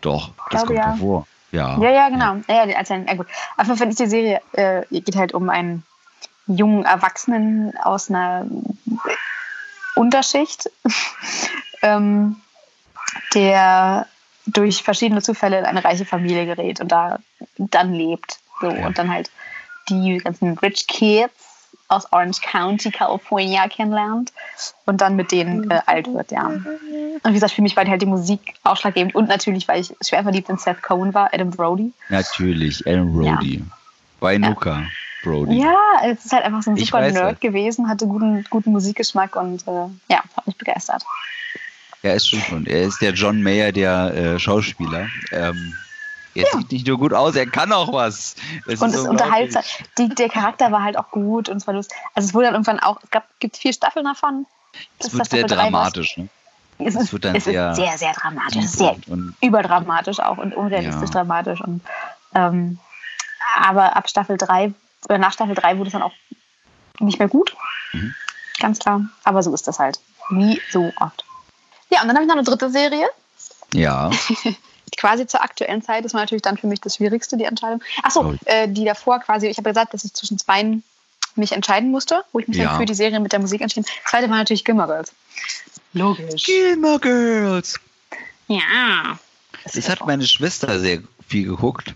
[0.00, 0.92] Doch, das Glaube, kommt ja.
[0.92, 1.26] davor.
[1.50, 1.78] Ja.
[1.80, 2.36] Ja, ja, genau.
[2.48, 3.26] Ja, ja, also, ja gut.
[3.56, 5.82] Auf jeden Fall ist die Serie, äh, geht halt um einen
[6.46, 8.46] jungen Erwachsenen aus einer
[9.98, 10.70] Unterschicht,
[11.82, 12.36] ähm,
[13.34, 14.06] der
[14.46, 17.18] durch verschiedene Zufälle in eine reiche Familie gerät und da
[17.58, 18.38] dann lebt.
[18.60, 18.86] So, Ja.
[18.86, 19.30] Und dann halt
[19.88, 21.32] die ganzen Rich Kids
[21.88, 24.32] aus Orange County, California kennenlernt
[24.84, 26.46] und dann mit denen äh, alt wird, ja.
[26.46, 30.22] Und wie gesagt, für mich war halt die Musik ausschlaggebend und natürlich, weil ich schwer
[30.22, 31.92] verliebt in Seth Cohen war, Adam Brody.
[32.10, 33.64] Natürlich, Alan Brody.
[34.20, 34.82] Bei Nuka
[35.22, 35.60] Brody.
[35.60, 37.40] Ja, es ist halt einfach so ein super Nerd das.
[37.40, 41.04] gewesen, hatte guten, guten Musikgeschmack und äh, ja, hat mich begeistert.
[42.02, 42.66] Ja, ist schon schon.
[42.66, 45.08] Er ist der John Mayer der äh, Schauspieler.
[45.32, 45.74] Ähm,
[46.34, 46.58] er ja.
[46.58, 48.36] sieht nicht nur gut aus, er kann auch was.
[48.66, 49.62] Es und es unterhaltsam.
[49.98, 51.96] Die, der Charakter war halt auch gut und es war lustig.
[52.14, 54.46] Also es wurde dann irgendwann auch, es gab, gibt vier Staffeln davon.
[54.98, 56.28] Es wird sehr dramatisch, ne?
[56.78, 58.64] Es, es, wird dann es sehr, sehr, sehr dramatisch.
[58.66, 61.14] Sehr und, überdramatisch auch und unrealistisch ja.
[61.14, 61.60] dramatisch.
[61.60, 61.80] Und,
[62.34, 62.78] ähm,
[63.60, 64.74] aber ab Staffel 3, oder
[65.08, 66.12] nach Staffel 3 wurde es dann auch
[67.00, 67.56] nicht mehr gut.
[67.92, 68.14] Mhm.
[68.60, 69.02] Ganz klar.
[69.24, 70.00] Aber so ist das halt.
[70.30, 71.24] Wie so oft.
[71.90, 73.08] Ja, und dann habe ich noch eine dritte Serie.
[73.72, 74.10] Ja.
[74.96, 76.04] quasi zur aktuellen Zeit.
[76.04, 77.82] Das war natürlich dann für mich das Schwierigste, die Entscheidung.
[78.02, 78.34] Achso, oh.
[78.44, 80.78] äh, die davor quasi, ich habe gesagt, dass ich zwischen zwei
[81.36, 82.64] mich entscheiden musste, wo ich mich ja.
[82.64, 83.86] dann für die Serie mit der Musik entschieden.
[83.86, 85.12] Das zweite war natürlich Gilmore Girls.
[85.92, 86.44] Logisch.
[86.44, 87.78] Gilmore Girls.
[88.48, 89.18] Ja.
[89.62, 91.94] Das, das hat meine Schwester sehr viel geguckt.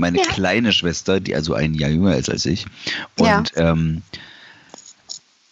[0.00, 0.24] Meine ja.
[0.24, 2.66] kleine Schwester, die also ein Jahr jünger ist als ich.
[3.18, 3.44] Und ja.
[3.56, 4.02] ähm,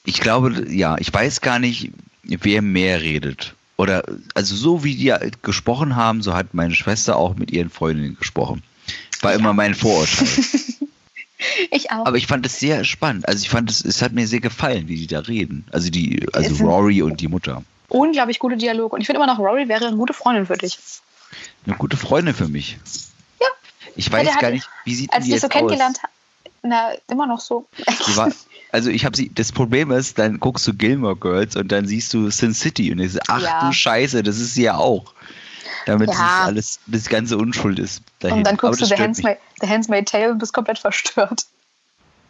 [0.04, 1.92] ich glaube, ja, ich weiß gar nicht,
[2.22, 3.54] wer mehr redet.
[3.76, 4.02] Oder,
[4.34, 8.62] also so wie die gesprochen haben, so hat meine Schwester auch mit ihren Freundinnen gesprochen.
[9.20, 9.38] War ja.
[9.38, 10.26] immer mein Vorurteil.
[11.70, 12.06] ich auch.
[12.06, 13.28] Aber ich fand es sehr spannend.
[13.28, 15.64] Also ich fand es, es hat mir sehr gefallen, wie die da reden.
[15.70, 17.62] Also die, also Rory und die Mutter.
[17.88, 18.94] Unglaublich gute Dialoge.
[18.94, 20.78] Und ich finde immer noch, Rory wäre eine gute Freundin für dich.
[21.66, 22.78] Eine gute Freundin für mich.
[23.88, 23.94] Ja.
[23.96, 26.10] Ich weiß gar nicht, wie sieht als die jetzt so kennengelernt aus?
[26.62, 27.66] Na, immer noch so.
[28.14, 28.32] War,
[28.72, 32.12] also ich habe sie, das Problem ist, dann guckst du Gilmore Girls und dann siehst
[32.14, 33.66] du Sin City und denkst, ach ja.
[33.66, 35.14] du Scheiße, das ist sie ja auch.
[35.86, 36.44] Damit ja.
[36.44, 38.02] alles, das ganze Unschuld ist.
[38.18, 38.38] Dahin.
[38.38, 41.46] Und dann guckst du The Handsmaid, The Handsmaid Tale und bist komplett verstört.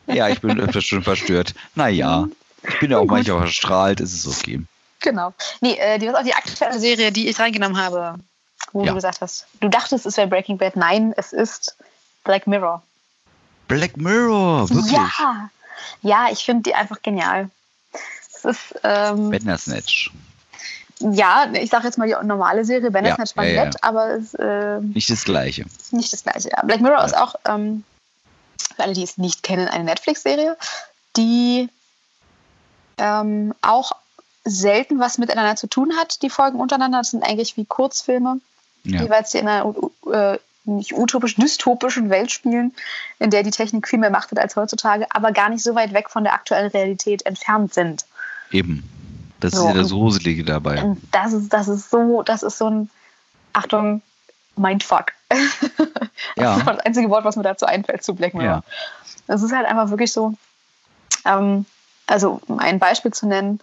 [0.07, 1.55] Ja, ich bin öfter schon verstört.
[1.75, 2.33] Naja, mhm.
[2.69, 4.63] ich bin ja auch manchmal verstrahlt, ist es okay.
[5.01, 5.33] Genau.
[5.61, 8.15] Nee, äh, die ist auch die aktuelle Serie, die ich reingenommen habe,
[8.73, 8.89] wo ja.
[8.89, 10.77] du gesagt hast, du dachtest, es wäre Breaking Bad.
[10.77, 11.77] Nein, es ist
[12.25, 12.83] Black Mirror.
[13.69, 14.93] Black Mirror, wirklich?
[14.93, 15.51] Ja,
[16.03, 17.51] ja ich finde die einfach genial.
[18.35, 18.81] Es ist.
[18.83, 20.11] Ähm, Bandersnatch.
[21.01, 22.91] Ja, ich sage jetzt mal die normale Serie.
[22.91, 23.89] Bandersnatch ja, war ja, nett, ja.
[23.89, 24.35] aber es.
[24.35, 25.65] Äh, nicht das Gleiche.
[25.91, 26.63] Nicht das Gleiche, ja.
[26.63, 27.85] Black Mirror ist auch, ähm,
[28.75, 30.57] für alle, die es nicht kennen, eine Netflix-Serie,
[31.17, 31.69] die
[32.97, 33.93] ähm, auch
[34.45, 36.99] selten was miteinander zu tun hat, die Folgen untereinander.
[36.99, 38.41] Das sind eigentlich wie Kurzfilme,
[38.85, 39.03] ja.
[39.03, 39.75] jeweils in einer
[40.13, 42.75] äh, nicht utopisch, dystopischen Welt spielen,
[43.19, 45.95] in der die Technik viel mehr Macht hat als heutzutage, aber gar nicht so weit
[45.95, 48.05] weg von der aktuellen Realität entfernt sind.
[48.51, 48.89] Eben.
[49.41, 50.97] Das so, ist ja das Gruselige dabei.
[51.13, 52.91] Das ist, das ist so, das ist so ein,
[53.53, 54.03] Achtung,
[54.57, 55.13] Mindfuck.
[56.37, 56.51] Ja.
[56.51, 58.49] Das ist das einzige Wort, was mir dazu einfällt zu Black Mirror.
[58.49, 58.63] Ja.
[59.27, 60.35] Das ist halt einfach wirklich so,
[61.25, 61.65] ähm,
[62.07, 63.61] also um ein Beispiel zu nennen,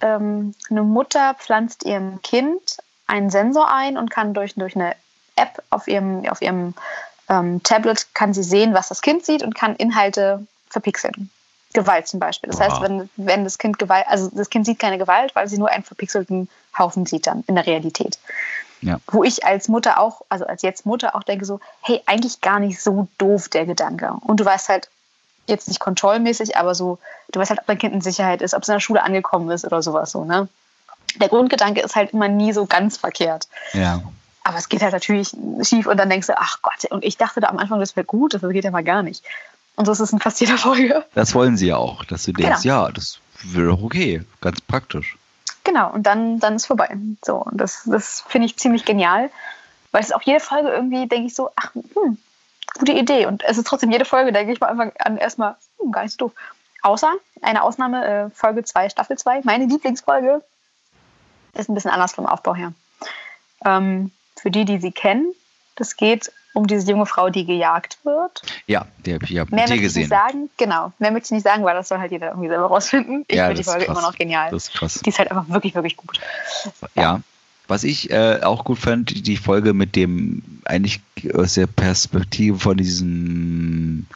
[0.00, 2.78] ähm, eine Mutter pflanzt ihrem Kind
[3.12, 4.94] einen Sensor ein und kann durch, durch eine
[5.36, 6.74] App auf ihrem, auf ihrem
[7.28, 11.30] ähm, Tablet kann sie sehen, was das Kind sieht und kann Inhalte verpixeln.
[11.74, 12.50] Gewalt zum Beispiel.
[12.50, 12.68] Das wow.
[12.68, 15.68] heißt, wenn, wenn das Kind Gewalt, also das Kind sieht keine Gewalt, weil sie nur
[15.68, 18.18] einen verpixelten Haufen sieht dann in der Realität.
[18.80, 18.98] Ja.
[19.06, 22.60] Wo ich als Mutter auch, also als jetzt Mutter auch denke so, hey, eigentlich gar
[22.60, 24.14] nicht so doof der Gedanke.
[24.22, 24.88] Und du weißt halt,
[25.46, 26.98] jetzt nicht kontrollmäßig, aber so,
[27.30, 29.50] du weißt halt, ob dein Kind in Sicherheit ist, ob es in der Schule angekommen
[29.50, 30.48] ist oder sowas so, ne?
[31.16, 33.48] Der Grundgedanke ist halt immer nie so ganz verkehrt.
[33.72, 34.02] Ja.
[34.44, 37.40] Aber es geht halt natürlich schief und dann denkst du, ach Gott, und ich dachte
[37.40, 39.24] da am Anfang, das wäre gut, das geht ja mal gar nicht.
[39.76, 41.04] Und so ist es in fast jeder Folge.
[41.14, 42.86] Das wollen sie ja auch, dass du denkst, genau.
[42.86, 45.16] ja, das wäre doch okay, ganz praktisch.
[45.64, 46.96] Genau, und dann, dann ist vorbei.
[47.24, 49.30] So, und das, das finde ich ziemlich genial,
[49.92, 52.18] weil es auch jede Folge irgendwie, denke ich so, ach, hm,
[52.78, 53.26] gute Idee.
[53.26, 56.12] Und es ist trotzdem jede Folge, denke ich mal einfach an erstmal, hm, gar nicht
[56.12, 56.32] so doof.
[56.82, 60.42] Außer eine Ausnahme, äh, Folge 2, Staffel 2, meine Lieblingsfolge,
[61.54, 62.72] ist ein bisschen anders vom Aufbau her.
[63.64, 65.32] Ähm, für die, die sie kennen,
[65.76, 68.42] das geht um diese junge Frau, die gejagt wird.
[68.66, 70.02] Ja, die habe ich ja mehr dir gesehen.
[70.02, 72.48] Ich nicht sagen, genau, mehr möchte ich nicht sagen, weil das soll halt jeder irgendwie
[72.48, 73.24] selber rausfinden.
[73.28, 74.50] Ich ja, finde die Folge immer noch genial.
[74.50, 75.00] Das ist krass.
[75.04, 76.20] Die ist halt einfach wirklich, wirklich gut.
[76.94, 77.02] Ja.
[77.02, 77.20] ja.
[77.68, 81.00] Was ich äh, auch gut fand, die Folge mit dem, eigentlich
[81.32, 84.06] aus der Perspektive von diesem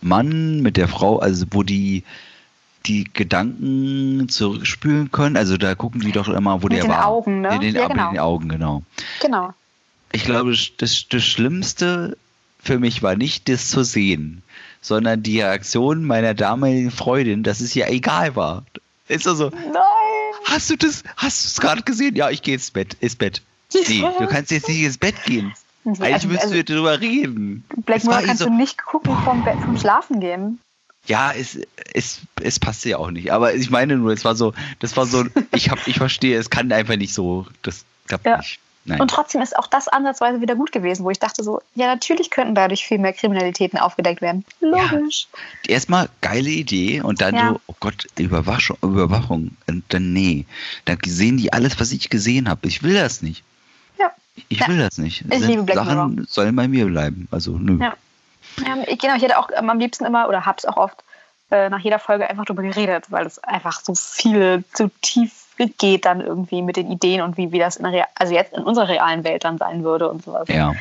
[0.00, 2.02] Mann mit der Frau, also wo die
[2.86, 5.36] die Gedanken zurückspülen können.
[5.36, 7.06] Also da gucken die doch immer, wo mit der den war.
[7.06, 7.54] Augen, ne?
[7.54, 8.10] In den, ja, genau.
[8.10, 8.82] den Augen, genau.
[9.20, 9.54] Genau.
[10.12, 12.16] Ich glaube, das, das Schlimmste
[12.62, 14.42] für mich war nicht das zu sehen,
[14.80, 18.64] sondern die Reaktion meiner damaligen Freundin, dass es ja egal war.
[19.08, 19.84] Ist also, Nein!
[20.44, 22.16] Hast du das, hast du es gerade gesehen?
[22.16, 23.42] Ja, ich gehe ins Bett, ins Bett.
[23.72, 25.52] Nee, du kannst jetzt nicht ins Bett gehen.
[25.84, 27.64] Also, Eigentlich müssten also, wir drüber reden.
[27.84, 30.60] Black Mirror kannst so, du nicht gucken vom, Bett, vom Schlafen gehen.
[31.06, 31.58] Ja, es,
[31.92, 33.32] es, es passte ja auch nicht.
[33.32, 35.24] Aber ich meine nur, es war so, das war so,
[35.54, 38.38] ich hab, ich verstehe, es kann einfach nicht so, das klappt ja.
[38.38, 38.58] nicht.
[38.86, 39.00] Nein.
[39.00, 42.28] Und trotzdem ist auch das ansatzweise wieder gut gewesen, wo ich dachte so, ja, natürlich
[42.30, 44.44] könnten dadurch viel mehr Kriminalitäten aufgedeckt werden.
[44.60, 45.26] Logisch.
[45.66, 47.48] Erstmal geile Idee und dann Ja.
[47.48, 49.56] so, oh Gott, Überwachung, Überwachung.
[49.66, 50.44] Und dann, nee.
[50.84, 52.68] Dann sehen die alles, was ich gesehen habe.
[52.68, 53.42] Ich will das nicht.
[53.98, 54.10] Ja.
[54.50, 54.68] Ich Ja.
[54.68, 55.24] will das nicht.
[55.30, 57.26] Ich liebe Black Sachen sollen bei mir bleiben.
[57.30, 57.78] Also, nö.
[57.80, 57.94] Ja.
[58.58, 61.02] Ja, ich, genau, ich hätte auch ähm, am liebsten immer oder hab's auch oft
[61.50, 65.32] äh, nach jeder Folge einfach drüber geredet, weil es einfach so viel zu tief
[65.78, 68.64] geht dann irgendwie mit den Ideen und wie, wie das in der also jetzt in
[68.64, 70.48] unserer realen Welt dann sein würde und sowas.
[70.48, 70.72] Ja,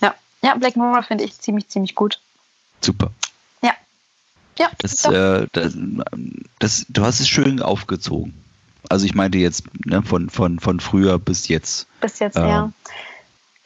[0.00, 2.18] Ja, ja Black Mirror finde ich ziemlich, ziemlich gut.
[2.80, 3.10] super.
[3.62, 3.72] Ja.
[4.58, 5.76] Ja, Das, äh, das,
[6.58, 8.32] das, du hast es schön aufgezogen.
[8.88, 11.86] Also ich meinte jetzt ne, von, von, von früher bis jetzt.
[12.00, 12.72] bis jetzt, äh, ja.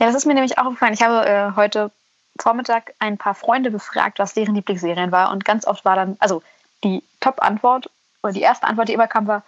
[0.01, 0.95] Ja, das ist mir nämlich auch aufgefallen.
[0.95, 1.93] Ich habe äh, heute
[2.39, 5.31] Vormittag ein paar Freunde befragt, was deren Lieblingsserien war.
[5.31, 6.43] Und ganz oft war dann, also
[6.85, 7.91] die Top-Antwort
[8.23, 9.43] oder die erste Antwort, die immer kam, war,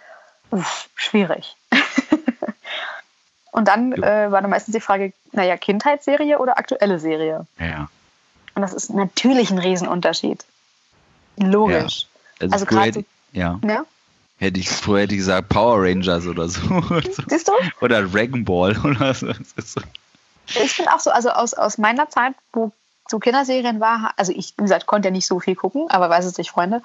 [0.51, 1.55] uff, schwierig.
[3.51, 4.25] Und dann Ja.
[4.25, 7.45] äh, war dann meistens die Frage, naja, Kindheitsserie oder aktuelle Serie?
[7.59, 7.87] Ja.
[8.55, 10.43] Und das ist natürlich ein Riesenunterschied.
[11.37, 12.07] Logisch.
[12.39, 13.85] Also, Also früher gerade so- ja, Ja?
[14.37, 16.61] hätte ich früher hätte ich gesagt Power Rangers oder so.
[17.29, 17.51] Siehst du?
[17.81, 19.31] oder Dragon Ball oder so.
[20.47, 22.71] Ich finde auch so, also aus, aus meiner Zeit, wo
[23.07, 26.25] so Kinderserien war, also ich, wie gesagt, konnte ja nicht so viel gucken, aber weiß
[26.25, 26.81] es durch Freunde,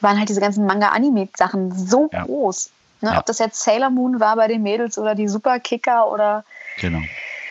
[0.00, 2.24] waren halt diese ganzen Manga-Anime-Sachen so Ja.
[2.24, 2.70] groß.
[3.00, 3.10] Ne?
[3.10, 3.18] Ja.
[3.18, 6.44] Ob das jetzt Sailor Moon war bei den Mädels oder die Superkicker oder
[6.80, 7.02] Genau.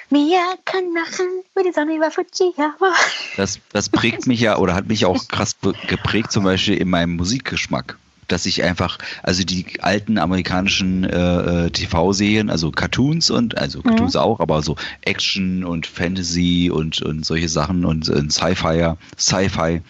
[0.09, 2.93] Mia kann lachen, wie die Sonne über Fujiyama.
[3.35, 5.55] Das, das prägt mich ja oder hat mich auch krass
[5.87, 7.97] geprägt, zum Beispiel in meinem Musikgeschmack.
[8.27, 14.15] Dass ich einfach, also die alten amerikanischen äh, äh, TV-Serien, also Cartoons und, also Cartoons
[14.15, 19.81] auch, aber so Action und Fantasy und, und solche Sachen und, und Sci-Fi, Sci-Fi,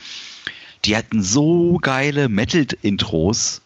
[0.86, 3.62] die hatten so geile Metal-Intros.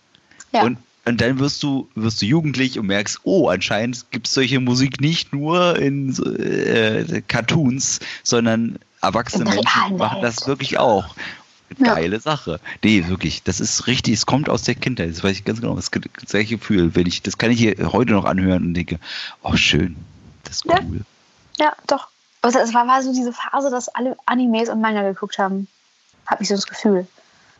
[0.54, 0.64] Ja.
[0.64, 4.60] Und, und dann wirst du, wirst du jugendlich und merkst, oh, anscheinend gibt es solche
[4.60, 11.16] Musik nicht nur in äh, Cartoons, sondern erwachsene Menschen machen das wirklich auch.
[11.80, 11.96] Ja.
[11.96, 12.60] Geile Sache.
[12.84, 15.76] Nee, wirklich, das ist richtig, es kommt aus der Kindheit, das weiß ich ganz genau.
[15.76, 19.00] Das gleiche Gefühl, wenn ich, das kann ich hier heute noch anhören und denke,
[19.44, 19.96] oh schön,
[20.44, 20.80] das ist Ja.
[20.84, 21.02] cool.
[21.58, 22.08] Ja, doch.
[22.42, 25.68] Also es war, war so diese Phase, dass alle Animes und Manga geguckt haben.
[26.26, 27.08] Habe ich so das Gefühl.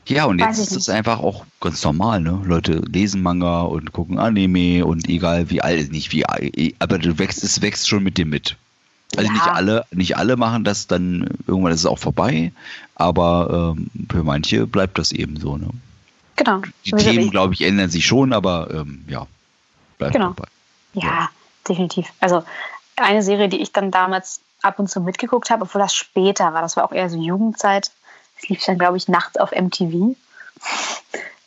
[0.08, 2.42] Ja, und Weiß jetzt ist es einfach auch ganz normal, ne?
[2.44, 7.20] Leute lesen Manga und gucken Anime und egal wie alt, nicht wie alt, aber du
[7.20, 8.58] wächst, es wächst schon mit dir mit.
[9.16, 9.34] Also Ja.
[9.34, 12.52] nicht alle, nicht alle machen das, dann irgendwann ist es auch vorbei,
[12.96, 15.70] aber ähm, für manche bleibt das eben so, ne?
[16.38, 16.62] Genau.
[16.86, 19.28] Die Also Themen, glaube ich, ändern sich schon, aber ähm, ja,
[19.98, 20.30] bleibt Genau.
[20.30, 20.48] dabei.
[20.94, 21.30] Ja,
[21.68, 22.08] definitiv.
[22.20, 22.44] Also
[22.96, 26.62] eine Serie, die ich dann damals ab und zu mitgeguckt habe, obwohl das später war,
[26.62, 27.92] das war auch eher so Jugendzeit.
[28.40, 30.16] Das lief dann, glaube ich, nachts auf MTV.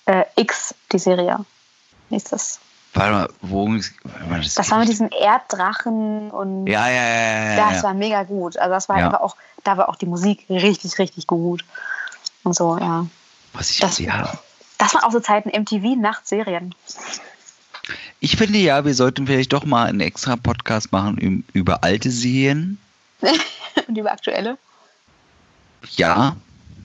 [0.07, 1.45] Äh, X, die Serie.
[2.11, 2.61] Wie ist das?
[2.95, 3.81] Warte mal, wo mal,
[4.55, 7.55] Das war mit diesem Erddrachen und Ja, ja, ja, ja.
[7.57, 8.57] ja, das war mega gut.
[8.57, 9.07] Also das war Ja.
[9.07, 11.65] einfach auch, da war auch die Musik richtig, richtig gut.
[12.45, 13.07] Und so, ja.
[13.53, 14.33] Was ich, das- ja.
[14.79, 16.75] Das waren auch so Zeiten MTV Nachtserien.
[18.21, 22.79] Ich finde ja, wir sollten vielleicht doch mal einen extra Podcast machen über alte Serien.
[23.89, 24.57] und über aktuelle.
[25.97, 26.37] Ja,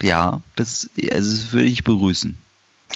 [0.01, 2.37] ja, das, also das würde ich begrüßen.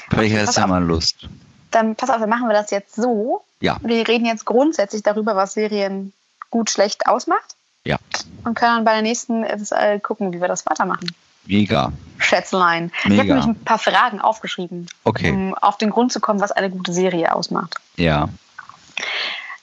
[0.10, 1.28] Vielleicht Okay, hast du ja mal Lust.
[1.74, 3.44] Dann pass auf, dann machen wir das jetzt so.
[3.60, 6.14] Ja, Wir reden jetzt grundsätzlich darüber, was Serien
[6.50, 7.56] gut, schlecht ausmacht.
[7.86, 7.98] ja,
[8.44, 11.14] Und können dann bei der nächsten äh, gucken, wie wir das weitermachen.
[11.46, 11.92] mega.
[12.20, 12.92] Schätzlein.
[13.00, 13.24] Ich habe Mega.
[13.36, 16.94] nämlich ein paar Fragen aufgeschrieben, Okay, um auf den Grund zu kommen, was eine gute
[16.94, 17.76] Serie ausmacht.
[17.98, 18.30] ja,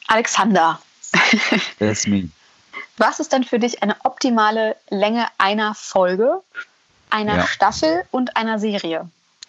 [0.08, 0.80] Alexander,
[1.78, 2.28] das ist mir.
[2.98, 6.40] was ist denn für dich eine optimale Länge einer Folge,
[7.10, 7.46] einer Ja.
[7.46, 9.08] Staffel und einer Serie?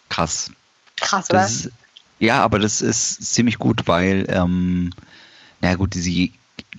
[0.09, 0.51] Krass.
[0.97, 1.39] Krass, oder?
[1.39, 1.71] Das ist,
[2.21, 4.91] ja, aber das ist ziemlich gut, weil, ähm,
[5.59, 6.31] na gut, die,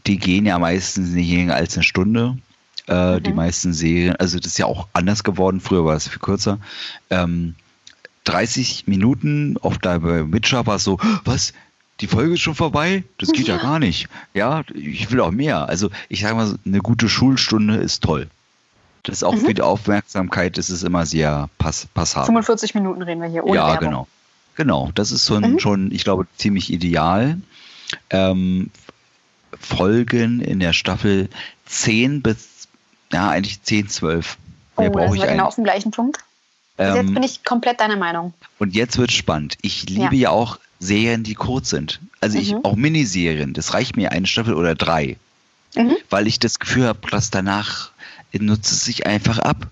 [0.06, 2.38] die gehen ja meistens nicht länger als eine Stunde.
[2.86, 3.36] Äh, Die Mhm.
[3.36, 6.58] meisten Serien, also das ist ja auch anders geworden, früher war es viel kürzer.
[7.10, 7.54] Ähm,
[8.24, 11.52] 30 Minuten, oft da bei Witcher war es so, was?
[12.00, 13.04] Die Folge ist schon vorbei?
[13.18, 13.56] Das geht ja.
[13.56, 13.62] Ja.
[13.62, 14.08] gar nicht.
[14.34, 15.68] Ja, ich will auch mehr.
[15.68, 18.28] Also ich sage mal, eine gute Schulstunde ist toll.
[19.04, 19.40] Das ist auch Mhm.
[19.46, 22.26] für die Aufmerksamkeit, das ist immer sehr pass passabel.
[22.26, 23.88] 45 Minuten reden wir hier ohne ja, Werbung.
[23.88, 24.08] genau.
[24.56, 25.58] Genau, das ist so ein, Mhm.
[25.58, 27.38] schon, ich glaube, ziemlich ideal.
[28.10, 28.70] Ähm,
[29.58, 31.28] Folgen in der Staffel
[31.66, 32.68] 10 bis,
[33.12, 34.38] ja, eigentlich 10, 12.
[34.76, 36.18] Oh, Mehr da brauche sind ich genau auf dem gleichen Punkt.
[36.78, 38.32] Also jetzt Ähm, bin ich komplett deiner Meinung.
[38.58, 39.58] und jetzt wird spannend.
[39.62, 40.30] Ich liebe ja.
[40.30, 42.00] auch Serien, die kurz sind.
[42.20, 42.64] Also ich, Mhm.
[42.64, 43.52] auch Miniserien.
[43.52, 45.16] Das reicht mir eine Staffel oder drei.
[45.76, 45.96] Mhm.
[46.10, 47.90] Weil ich das Gefühl habe, dass danach
[48.32, 49.66] nutzt es sich einfach ab.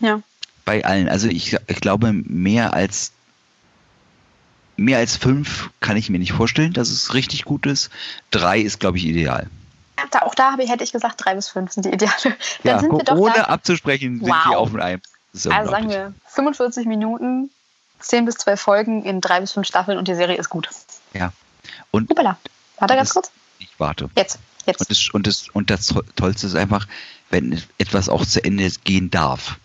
[0.00, 0.22] Ja.
[0.64, 1.08] Bei allen.
[1.08, 3.12] Also ich, ich glaube, mehr als
[4.78, 7.90] mehr als fünf kann ich mir nicht vorstellen, dass es richtig gut ist.
[8.30, 9.48] Drei ist, glaube ich, ideal.
[10.10, 12.14] da, auch da hätte ich gesagt, drei bis fünf sind die Ideale.
[12.22, 13.42] Dann ja, sind wir doch ohne da.
[13.44, 14.46] abzusprechen sind Wow.
[14.50, 15.00] wir auf einem.
[15.34, 17.50] Also sagen wir 45 Minuten,
[18.00, 20.68] 10 bis 12 Folgen in drei bis fünf Staffeln und die Serie ist gut.
[21.12, 21.32] Ja.
[21.90, 22.38] Und Hoppala.
[22.78, 23.30] Warte ganz Das- kurz.
[23.58, 24.08] ich warte.
[24.16, 24.38] Jetzt.
[24.66, 24.80] Jetzt.
[24.80, 26.86] Und das, und, das, und das Tollste ist einfach,
[27.30, 29.56] wenn etwas auch zu Ende gehen darf.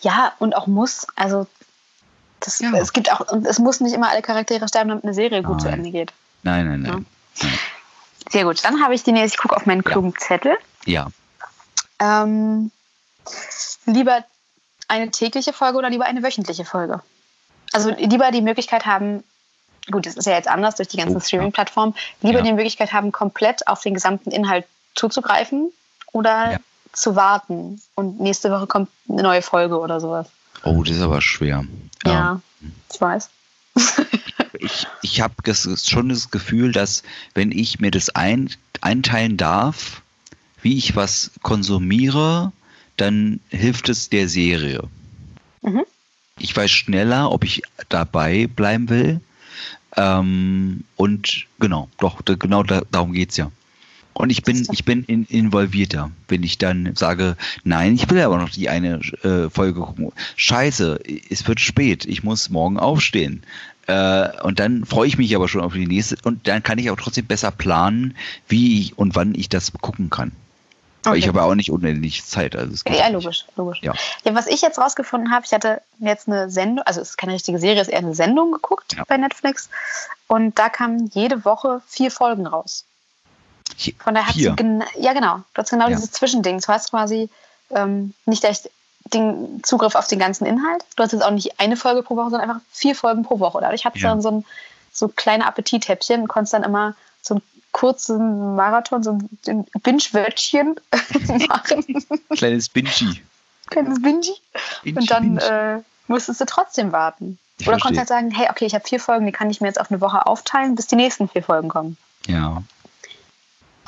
[0.00, 1.06] Ja, und auch muss.
[1.16, 1.46] Also
[2.40, 2.72] das, Ja.
[2.76, 5.60] es gibt auch, und es muss nicht immer alle Charaktere sterben, damit eine Serie gut
[5.60, 5.78] zu Nein.
[5.80, 6.12] Ende geht.
[6.42, 7.06] Nein, nein, nein.
[8.30, 8.64] Sehr gut.
[8.64, 9.90] Dann habe ich die nächste, ich gucke auf meinen Ja.
[9.90, 10.56] klugen Zettel.
[10.84, 11.08] Ja.
[11.98, 12.70] Ähm,
[13.86, 14.24] lieber
[14.88, 17.00] eine tägliche Folge oder lieber eine wöchentliche Folge?
[17.72, 19.22] Also lieber die Möglichkeit haben,
[19.90, 21.24] gut, das ist ja jetzt anders durch die ganzen Oh, ja.
[21.24, 22.44] Streaming-Plattformen, lieber Ja.
[22.44, 25.70] die Möglichkeit haben, komplett auf den gesamten Inhalt zuzugreifen
[26.12, 26.58] oder Ja.
[26.92, 30.26] zu warten und nächste Woche kommt eine neue Folge oder sowas.
[30.62, 31.64] Oh, das ist aber schwer.
[32.04, 32.40] Ja,
[32.92, 33.30] ich weiß.
[34.62, 37.02] Ich, ich habe schon das Gefühl, dass
[37.34, 38.50] wenn ich mir das ein,
[38.82, 40.02] einteilen darf,
[40.60, 42.52] wie ich was konsumiere,
[42.96, 44.82] dann hilft es der Serie.
[45.62, 45.84] Mhm.
[46.38, 49.20] Ich weiß schneller, ob ich dabei bleiben will.
[49.96, 53.50] Ähm, und genau, doch, genau da, darum geht's ja.
[54.12, 58.38] Und ich bin, ich bin in, involvierter, wenn ich dann sage, nein, ich will aber
[58.38, 60.12] noch die eine äh, Folge gucken.
[60.36, 61.00] Scheiße,
[61.30, 63.42] es wird spät, ich muss morgen aufstehen.
[63.86, 66.90] Äh, und dann freue ich mich aber schon auf die nächste und dann kann ich
[66.90, 68.14] auch trotzdem besser planen,
[68.48, 70.32] wie ich und wann ich das gucken kann.
[71.04, 71.28] Aber ich Okay.
[71.38, 72.54] habe auch nicht unendlich Zeit.
[72.54, 73.78] Also Ja, logisch, logisch.
[73.80, 73.94] Ja.
[74.24, 77.32] Ja, was ich jetzt rausgefunden habe, ich hatte jetzt eine Sendung, also es ist keine
[77.32, 79.04] richtige Serie, es ist eher eine Sendung geguckt Ja.
[79.08, 79.70] bei Netflix.
[80.26, 82.84] Und da kamen jede Woche vier Folgen raus.
[83.98, 84.52] Von daher hast Vier.
[84.52, 85.96] du ja genau, du hast genau Ja.
[85.96, 86.60] dieses Zwischending.
[86.60, 87.28] Du hast quasi
[87.70, 88.70] ähm, nicht echt
[89.12, 90.84] den Zugriff auf den ganzen Inhalt.
[90.96, 93.58] Du hast jetzt auch nicht eine Folge pro Woche, sondern einfach vier Folgen pro Woche.
[93.60, 94.10] Dadurch hattest Ja.
[94.10, 94.44] du dann so ein
[94.92, 97.42] so kleine Appetithäppchen und konntest dann immer so einen
[97.72, 100.74] kurzen Marathon, so ein Binge-Wörtchen
[101.48, 101.84] machen.
[102.36, 103.22] Kleines Bingy.
[103.68, 104.02] Kleines.
[104.02, 104.34] Bingy,
[104.84, 105.44] Und dann Bingy.
[105.44, 107.38] äh, musstest du trotzdem warten.
[107.58, 107.96] Ich Oder verstehe.
[107.96, 109.90] konntest halt sagen, hey, okay, ich habe vier Folgen, die kann ich mir jetzt auf
[109.90, 111.96] eine Woche aufteilen, bis die nächsten vier Folgen kommen.
[112.26, 112.62] ja.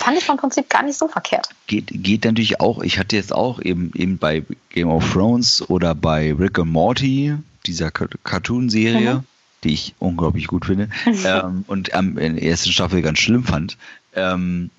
[0.03, 1.48] Fand ich vom Prinzip gar nicht so verkehrt.
[1.68, 5.94] geht, geht natürlich auch, ich hatte jetzt auch eben, eben bei Game of Thrones oder
[5.94, 7.34] bei Rick and Morty,
[7.66, 9.24] dieser Ca- Cartoon-Serie, Mhm.
[9.62, 10.88] die ich unglaublich gut finde
[11.24, 13.76] ähm, und am, in der ersten Staffel ganz schlimm fand.
[14.14, 14.70] Ähm,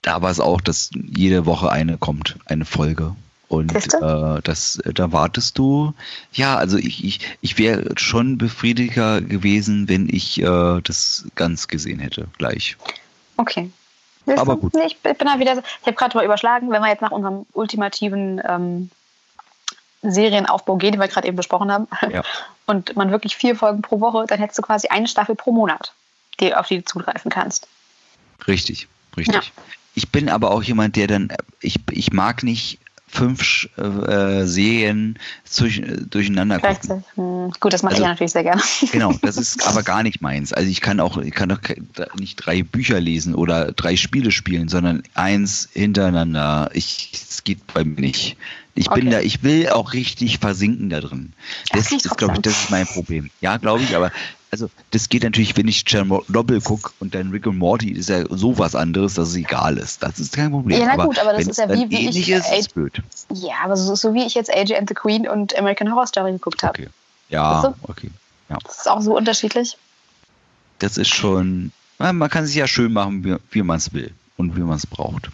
[0.00, 3.14] da war es auch, dass jede Woche eine kommt, eine Folge.
[3.48, 5.92] Und äh, das, da wartest du.
[6.32, 12.00] Ja, also ich, ich, ich wäre schon befriediger gewesen, wenn ich äh, das ganz gesehen
[12.00, 12.78] hätte, gleich.
[13.36, 13.70] Okay.
[14.26, 14.74] Siehst Aber gut.
[14.74, 17.10] Nee, ich bin da wieder so, ich habe gerade mal überschlagen, wenn wir jetzt nach
[17.10, 18.90] unserem ultimativen ähm,
[20.02, 22.22] Serienaufbau gehen, den wir gerade eben besprochen haben, Ja.
[22.66, 25.92] und man wirklich vier Folgen pro Woche, dann hättest du quasi eine Staffel pro Monat,
[26.40, 27.68] die, auf die du zugreifen kannst.
[28.46, 29.34] Richtig, richtig.
[29.34, 29.62] Ja.
[29.94, 32.78] Ich bin aber auch jemand, der dann, ich, ich mag nicht
[33.12, 35.18] fünf äh, Serien
[35.58, 37.04] durch, durcheinander gucken.
[37.14, 38.62] Hm, gut, das mache Also- ich ja natürlich sehr gerne.
[38.92, 40.52] Genau, das ist aber gar nicht meins.
[40.52, 41.60] Also ich kann auch, ich kann doch
[42.18, 46.70] nicht drei Bücher lesen oder drei Spiele spielen, sondern eins hintereinander.
[46.72, 48.36] Ich, es geht bei mir nicht.
[48.74, 49.10] Ich bin Okay.
[49.10, 51.32] da, ich will auch richtig versinken da drin.
[51.72, 53.30] Das Das, ist, glaube ich, das ist mein Problem.
[53.40, 54.10] Ja, glaube ich, aber
[54.50, 58.24] also das geht natürlich, wenn ich Chernobyl gucke und dann Rick und Morty ist ja
[58.30, 60.02] sowas anderes, dass es egal ist.
[60.02, 60.78] Das ist kein Problem.
[60.80, 63.00] Ja, na gut, aber das ist ja wie- wie ich, ist, ist blöd.
[63.32, 66.32] Ja, aber so, so wie ich jetzt AJ and the Queen und American Horror Story
[66.32, 66.78] geguckt habe.
[66.82, 66.88] Okay.
[67.30, 68.10] Ja, Weißt okay.
[68.50, 68.58] Ja.
[68.64, 69.76] Das ist auch so unterschiedlich.
[70.78, 74.56] Das ist schon, man kann sich ja schön machen, wie, wie man es will und
[74.56, 75.30] wie man es braucht.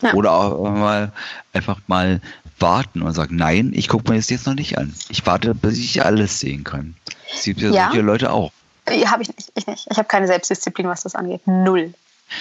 [0.00, 0.14] Ja.
[0.14, 1.12] Oder auch mal
[1.52, 2.20] einfach mal
[2.60, 4.94] warten und sagen, nein, ich gucke mir das jetzt noch nicht an.
[5.08, 6.94] Ich warte, bis ich alles sehen kann.
[7.34, 7.86] Es gibt ja, Ja.
[7.88, 8.52] solche Leute auch.
[8.90, 9.52] Ja, habe ich nicht.
[9.54, 9.86] Ich nicht.
[9.90, 11.46] Ich habe keine Selbstdisziplin, was das angeht.
[11.46, 11.92] Null.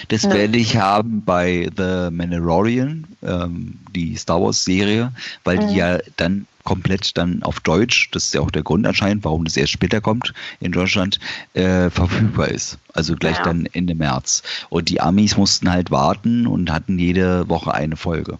[0.09, 0.33] Das Nö.
[0.33, 5.11] werde ich haben bei The Mandalorian, ähm, die Star Wars Serie,
[5.43, 5.67] weil Mhm.
[5.69, 9.45] die ja dann komplett dann auf Deutsch, das ist ja auch der Grund anscheinend, warum
[9.45, 11.17] das erst später kommt in Deutschland,
[11.53, 12.77] äh, verfügbar ist.
[12.93, 13.43] Also gleich Ja.
[13.43, 14.43] dann Ende März.
[14.69, 18.37] Und die Amis mussten halt warten und hatten jede Woche eine Folge.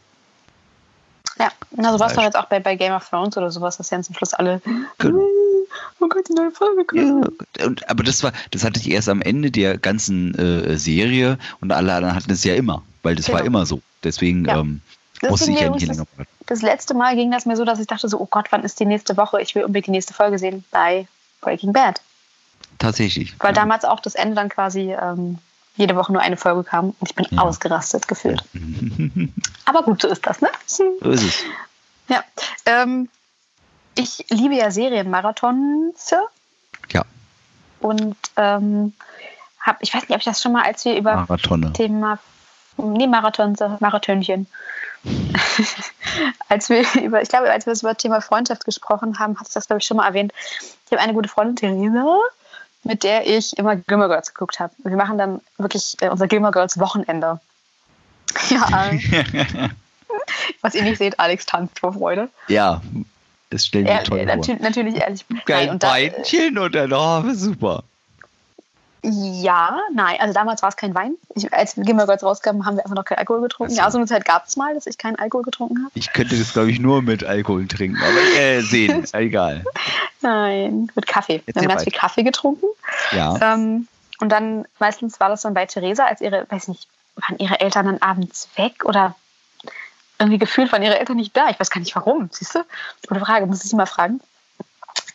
[1.39, 3.77] Ja, na, so war es doch jetzt auch bei, bei Game of Thrones oder sowas,
[3.77, 4.61] dass ja zum Schluss alle.
[4.97, 5.27] Genau.
[5.99, 7.31] Oh Gott, die neue Folge kommt.
[7.57, 11.37] Ja, und, aber das war, das hatte ich erst am Ende der ganzen äh, Serie
[11.61, 13.47] und alle anderen hatten es ja immer, weil das war Genau.
[13.47, 13.81] immer so.
[14.03, 14.59] Deswegen Ja.
[14.59, 14.81] ähm,
[15.27, 16.31] musste ich ja nicht länger warten.
[16.45, 18.79] Das letzte Mal ging das mir so, dass ich dachte so, oh Gott, wann ist
[18.79, 19.41] die nächste Woche?
[19.41, 21.07] Ich will unbedingt die nächste Folge sehen bei
[21.41, 22.01] Breaking Bad.
[22.79, 23.35] Tatsächlich.
[23.39, 23.61] Weil ja.
[23.61, 25.39] damals auch das Ende dann quasi ähm,
[25.77, 27.41] jede Woche nur eine Folge kam und ich bin Ja.
[27.43, 28.43] ausgerastet gefühlt.
[29.65, 30.49] Aber gut, so ist das, ne?
[30.65, 31.43] so ist es.
[32.09, 32.23] Ja.
[32.65, 33.09] Ähm,
[33.95, 36.11] ich liebe ja Serienmarathons
[36.91, 37.03] Ja.
[37.79, 38.93] und ähm,
[39.61, 41.73] habe, ich weiß nicht, ob ich das schon mal, als wir über Marathone.
[41.73, 42.19] Thema,
[42.77, 44.47] nee, Marathon, Marathönchen.
[46.49, 49.53] als wir über, ich glaube, als wir über das Thema Freundschaft gesprochen haben, hatte ich
[49.53, 50.33] das, glaube ich, schon mal erwähnt.
[50.85, 52.19] Ich habe eine gute Freundin, Theresa,
[52.87, 54.73] mit der ich immer Gilmore Girls geguckt habe.
[54.83, 57.39] Wir machen dann wirklich äh, unser Gilmore Girls Wochenende.
[58.49, 58.91] Ja.
[60.61, 62.29] Was ihr nicht seht, Alex tanzt vor Freude.
[62.47, 62.81] Ja,
[63.49, 64.35] das stellen wir toll vor.
[64.35, 65.25] Natürlich, natürlich ehrlich.
[65.45, 67.83] Geil, Nein, und da- Beinchen und dann, oh, super.
[69.03, 71.13] Ja, nein, also damals war es kein Wein.
[71.35, 73.73] Ich, als wir Gilmore Girls rauskamen, haben wir einfach noch keinen Alkohol getrunken.
[73.73, 73.81] Ach so.
[73.83, 75.91] Ja, so eine Zeit gab es mal, dass ich keinen Alkohol getrunken habe.
[75.93, 79.63] Ich könnte das, glaube ich, nur mit Alkohol trinken, aber äh, sehen, ja egal.
[80.21, 81.41] Nein, mit Kaffee.
[81.45, 82.01] Wir Erzähl haben ganz viel weiter.
[82.01, 82.65] Kaffee getrunken.
[83.11, 83.87] Ja, Ähm,
[84.19, 87.85] und dann meistens war das dann bei Theresa, als ihre, weiß nicht, waren ihre Eltern
[87.85, 89.15] dann abends weg oder
[90.19, 91.49] irgendwie gefühlt waren ihre Eltern nicht da.
[91.49, 92.65] Ich weiß gar nicht warum, siehst du?
[93.07, 94.19] Gute Frage, muss ich sie mal fragen.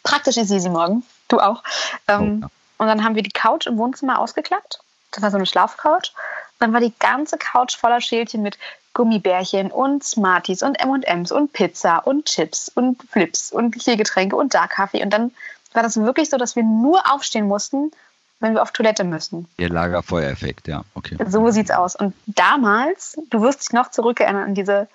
[0.05, 1.63] Praktisch ist sie sie morgen, du auch.
[2.09, 2.51] Ähm, Oh, ja.
[2.83, 4.81] Und dann haben wir die Couch im Wohnzimmer ausgeklappt.
[5.13, 6.13] Das war so eine Schlafcouch.
[6.59, 8.59] Dann war die ganze Couch voller Schälchen mit
[8.93, 14.53] Gummibärchen und Smarties und M&M's und Pizza und Chips und Flips und hier Getränke und
[14.55, 15.01] da Kaffee.
[15.01, 15.31] Und dann
[15.73, 17.93] war das wirklich so, dass wir nur aufstehen mussten,
[18.41, 19.47] wenn wir auf Toilette müssen.
[19.61, 21.17] der Lagerfeuereffekt, ja, okay.
[21.29, 21.95] So sieht's aus.
[21.95, 24.89] Und damals, du wirst dich noch zurückerinnern an diese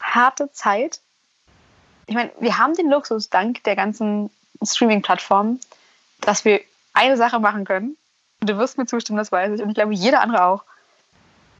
[0.00, 1.00] harte Zeit.
[2.06, 4.30] Ich meine, wir haben den Luxus dank der ganzen
[4.62, 5.58] Streaming-Plattformen,
[6.20, 6.60] dass wir
[6.98, 7.96] eine Sache machen können.
[8.40, 9.62] Du wirst mir zustimmen, das weiß ich.
[9.62, 10.64] Und ich glaube, jeder andere auch.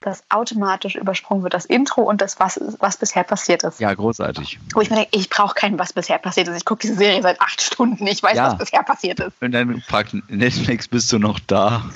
[0.01, 3.80] Dass automatisch übersprungen wird das Intro und das, was, was bisher passiert ist.
[3.80, 4.61] Ja, großartig.
[4.72, 6.57] Wo ich mir denke, ich brauche keinen, was bisher passiert ist.
[6.57, 8.07] Ich gucke diese Serie seit acht Stunden.
[8.07, 8.53] Ich weiß, Ja.
[8.53, 9.32] was bisher passiert ist.
[9.41, 11.82] Und dann fragt Netflix, bist du noch da?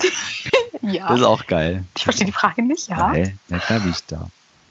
[0.85, 1.07] Ja.
[1.07, 1.85] Das ist auch geil.
[1.95, 3.13] Ich verstehe die Frage nicht, ja.
[3.13, 3.33] Hä?
[3.47, 4.27] Na klar bin ich da.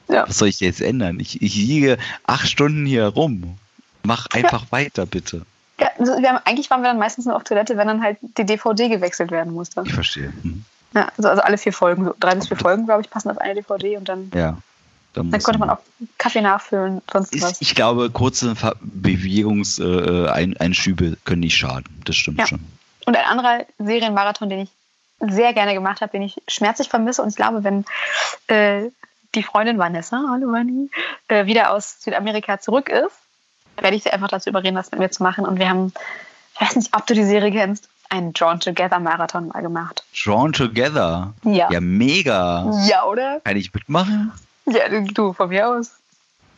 [0.08, 0.28] Ja.
[0.28, 1.18] Was soll ich jetzt ändern?
[1.20, 1.96] Ich, ich liege
[2.26, 3.56] acht Stunden hier rum.
[4.02, 5.46] Mach einfach weiter, bitte.
[5.82, 8.18] Ja, also wir haben, eigentlich waren wir dann meistens nur auf Toilette, wenn dann halt
[8.20, 9.82] die DVD gewechselt werden musste.
[9.84, 10.32] Ich verstehe.
[10.42, 10.64] Hm.
[10.94, 13.38] Ja, also, also alle vier Folgen, so drei bis vier Folgen, glaube ich, passen auf
[13.38, 14.56] eine DVD und dann, Ja.
[15.14, 15.78] Dann, dann konnte man auch
[16.16, 17.52] Kaffee nachfüllen, sonst was.
[17.52, 21.84] ist, ich glaube, kurze Bewegungseinschübe können nicht schaden.
[22.06, 22.46] Das stimmt Ja.
[22.46, 22.60] schon.
[23.04, 24.70] Und ein anderer Serienmarathon, den ich
[25.20, 27.84] sehr gerne gemacht habe, den ich schmerzlich vermisse und ich glaube, wenn
[28.46, 28.88] äh,
[29.34, 30.88] die Freundin Vanessa, hallo Vanni,
[31.28, 33.12] äh, wieder aus Südamerika zurück ist,
[33.78, 35.44] werde ich sie einfach dazu überreden, das mit mir zu machen.
[35.46, 35.92] Und wir haben,
[36.54, 40.04] ich weiß nicht, ob du die Serie kennst, einen Drawn Together Marathon mal gemacht.
[40.24, 41.32] Drawn Together.
[41.44, 41.70] Ja.
[41.70, 42.70] Ja, mega.
[42.86, 43.40] Ja, oder?
[43.44, 44.32] Kann ich mitmachen?
[44.66, 45.92] Ja, du, von mir aus.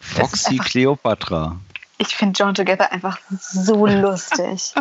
[0.01, 1.57] Foxy Cleopatra.
[1.99, 4.75] Ich finde Drawn Together einfach so lustig.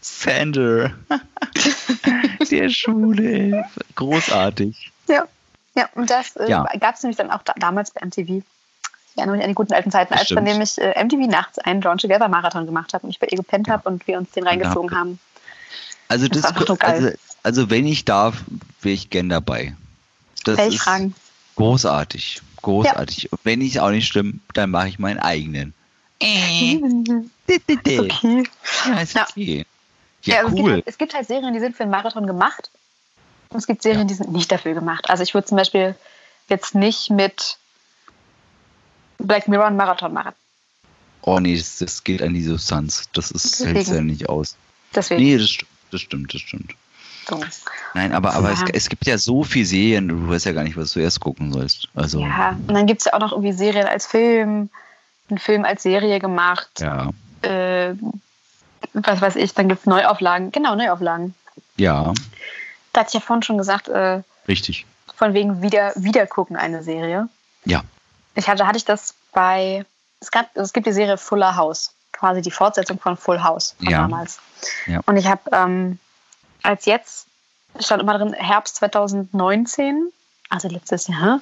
[0.00, 0.92] Sander.
[2.50, 3.64] Der Schule.
[3.94, 4.90] Großartig.
[5.08, 5.26] Ja,
[5.74, 6.64] ja und das äh, Ja.
[6.80, 8.42] gab es nämlich dann auch da, damals bei MTV.
[9.16, 10.44] Ich erinnere mich an die guten alten Zeiten, als dann stimmt.
[10.44, 13.66] nämlich äh, MTV nachts einen Drawn Together Marathon gemacht hat und ich bei ihr gepennt
[13.66, 13.72] Ja.
[13.74, 15.18] habe und wir uns den reingezogen ihr- haben.
[16.08, 16.78] Also, Das das, ist geil.
[16.94, 17.10] also,
[17.42, 18.42] also wenn ich darf,
[18.82, 19.74] wäre ich gern dabei.
[20.44, 21.14] Das ich ist fragen.
[21.56, 22.42] großartig.
[22.60, 23.32] Großartig.
[23.32, 25.72] Und wenn ich auch nicht stimme, dann mache ich meinen eigenen.
[26.20, 26.78] Äh.
[27.48, 28.44] Okay.
[28.86, 29.26] Ja, ist Ja.
[29.30, 29.66] okay.
[30.24, 30.72] Ja, Ja, also es, gibt cool.
[30.72, 32.70] halt, es gibt halt Serien, die sind für einen Marathon gemacht.
[33.50, 35.08] Und es gibt Serien, die sind nicht dafür gemacht.
[35.08, 35.94] Also ich würde zum Beispiel
[36.48, 37.58] jetzt nicht mit
[39.26, 40.32] Black Mirror einen Marathon machen.
[41.22, 43.08] Oh nee, das, das geht an die Substanz.
[43.12, 44.56] Das ist hält ja nicht aus.
[44.94, 45.22] Deswegen.
[45.22, 45.70] Nee, das stimmt.
[45.92, 46.74] Das stimmt, das stimmt.
[47.28, 47.40] So.
[47.94, 48.54] Nein, aber, aber Ja.
[48.54, 51.18] es, es gibt ja so viele Serien, du weißt ja gar nicht, was du erst
[51.20, 51.88] gucken sollst.
[51.94, 54.70] Also, Ja, und dann gibt es ja auch noch irgendwie Serien als Film,
[55.28, 56.80] einen Film als Serie gemacht.
[56.80, 57.10] ja.
[57.42, 57.94] Äh,
[58.94, 60.52] was weiß ich, dann gibt es Neuauflagen.
[60.52, 61.34] Genau, Neuauflagen.
[61.76, 62.12] Ja,
[62.92, 64.86] Da hatte ich ja vorhin schon gesagt, äh, richtig.
[65.16, 67.28] von wegen wieder, wiedergucken eine Serie.
[67.64, 67.82] Ja.
[68.36, 69.84] Ich hatte, hatte ich das bei,
[70.20, 73.88] es, gab, es gibt die Serie Fuller House, quasi die Fortsetzung von Full House von
[73.88, 74.02] Ja.
[74.02, 74.38] damals.
[74.86, 75.00] Ja.
[75.06, 75.98] Und ich habe ähm,
[76.62, 77.26] als jetzt,
[77.80, 80.12] stand immer drin, Herbst 2019,
[80.50, 81.40] also letztes Jahr,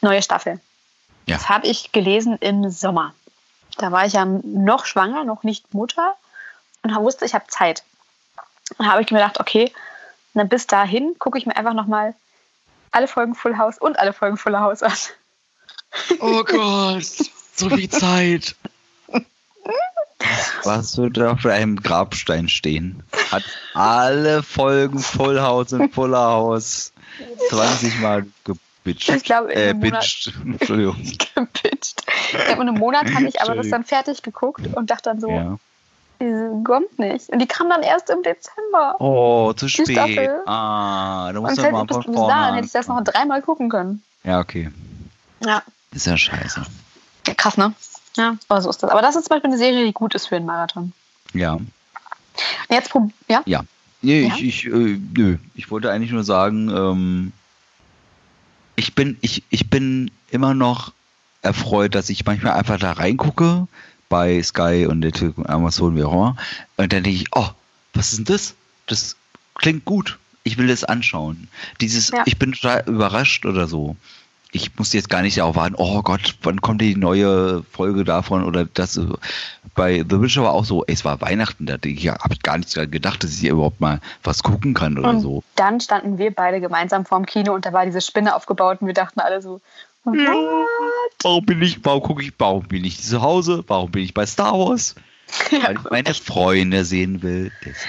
[0.00, 0.60] neue Staffel.
[1.26, 1.36] Ja.
[1.36, 3.14] Das habe ich gelesen im Sommer.
[3.78, 6.14] Da war ich ja noch schwanger, noch nicht Mutter
[6.82, 7.82] und wusste, ich habe Zeit.
[8.78, 9.72] Und habe ich mir gedacht, okay,
[10.34, 12.14] dann bis dahin gucke ich mir einfach nochmal
[12.92, 14.92] alle Folgen Full House und alle Folgen Full House an.
[16.20, 17.04] Oh Gott,
[17.56, 18.54] so viel Zeit.
[20.64, 23.02] Was wird da auf einem Grabstein stehen?
[23.30, 23.42] Hat
[23.74, 26.92] alle Folgen Full House und Fuller House
[27.48, 29.08] 20 Mal gebitcht.
[29.08, 30.32] Ich glaube, in äh, einem Monat-.
[30.44, 30.96] Entschuldigung.
[31.34, 32.02] gepitcht.
[32.48, 35.30] Ja, und im Monat habe ich aber das dann fertig geguckt und dachte dann so,
[35.30, 35.58] Ja.
[36.20, 37.30] die kommt nicht.
[37.30, 38.96] Und die kam dann erst im Dezember.
[39.00, 39.90] Oh, zu spät.
[39.90, 40.42] Staffel.
[40.46, 43.02] Ah, da und musst du hätte, mal bis, von bis dahin hätte ich das noch
[43.02, 44.02] dreimal gucken können.
[44.24, 44.70] Ja, okay.
[45.44, 45.62] Ja,
[45.92, 46.64] Ist ja scheiße.
[47.26, 47.74] Ja, krass, ne?
[48.16, 48.90] Ja, aber so ist das.
[48.90, 50.92] Aber das ist zum Beispiel eine Serie, die gut ist für einen Marathon.
[51.32, 51.58] Ja.
[52.68, 53.42] Jetzt prob ja?
[53.46, 53.64] Ja.
[54.02, 54.34] Nee, Ja?
[54.34, 55.38] ich, ich, äh, nö.
[55.54, 57.32] Ich wollte eigentlich nur sagen, ähm,
[58.76, 60.92] ich bin, ich, ich bin immer noch
[61.42, 63.66] erfreut, dass ich manchmal einfach da reingucke
[64.08, 65.04] bei Sky und
[65.48, 66.36] Amazon wie auch immer.
[66.76, 67.48] Und dann denke ich, oh,
[67.94, 68.54] was ist denn das?
[68.86, 69.16] Das
[69.54, 70.18] klingt gut.
[70.42, 71.48] Ich will das anschauen.
[71.80, 72.22] Dieses, Ja.
[72.26, 73.96] ich bin total überrascht oder so.
[74.52, 78.44] Ich musste jetzt gar nicht darauf warten, oh Gott, wann kommt die neue Folge davon
[78.44, 78.96] oder das.
[78.96, 79.06] äh,
[79.74, 82.58] Bei The Witcher war auch so, ey, es war Weihnachten, da ich, habe ich gar
[82.58, 85.44] nicht gedacht, dass ich hier überhaupt mal was gucken kann oder Und so.
[85.54, 88.94] dann standen wir beide gemeinsam vorm Kino und da war diese Spinne aufgebaut und wir
[88.94, 89.60] dachten alle so,
[90.04, 90.16] what?
[91.22, 93.62] Warum bin ich, warum gucke ich, warum bin ich zu Hause?
[93.68, 94.94] Warum bin ich bei Star Wars?
[95.50, 97.52] Weil ich meine Freunde sehen will.
[97.64, 97.86] Deshalb.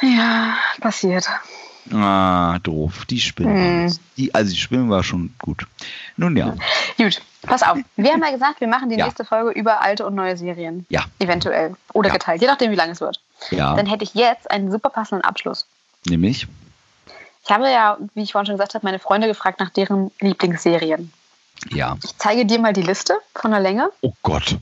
[0.00, 1.26] Ja, passiert.
[1.90, 3.04] Ah, doof.
[3.06, 3.88] Die Spinne.
[3.88, 3.98] Hm.
[4.16, 5.66] Die, also die Spinne war schon gut.
[6.16, 6.54] Nun ja.
[6.96, 7.78] Gut, pass auf.
[7.96, 9.06] Wir haben ja gesagt, wir machen die Ja.
[9.06, 10.86] nächste Folge über alte und neue Serien.
[10.90, 11.04] Ja.
[11.18, 11.74] Eventuell.
[11.92, 12.14] Oder Ja.
[12.14, 13.20] geteilt, je nachdem, wie lang es wird.
[13.50, 13.74] Ja.
[13.74, 15.66] Dann hätte ich jetzt einen super passenden Abschluss.
[16.06, 16.46] Nämlich.
[17.44, 21.12] Ich habe ja, wie ich vorhin schon gesagt habe, meine Freunde gefragt nach deren Lieblingsserien.
[21.70, 21.96] Ja.
[22.04, 24.56] Ich zeige dir mal die Liste von der Länge Oh Gott.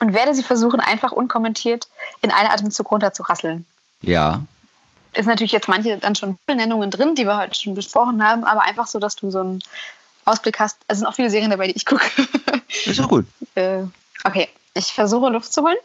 [0.00, 1.88] und werde sie versuchen, einfach unkommentiert
[2.22, 3.66] in einer Atemzug runterzurasseln.
[4.00, 4.42] Ja.
[5.14, 8.62] Ist natürlich jetzt manche dann schon Nennungen drin, die wir heute schon besprochen haben, aber
[8.62, 9.62] einfach so, dass du so einen
[10.24, 10.78] Ausblick hast.
[10.88, 12.04] Also sind auch viele Serien dabei, die ich gucke.
[12.86, 13.26] Ist doch gut.
[13.54, 13.82] Äh,
[14.24, 15.76] okay, ich versuche Luft zu holen.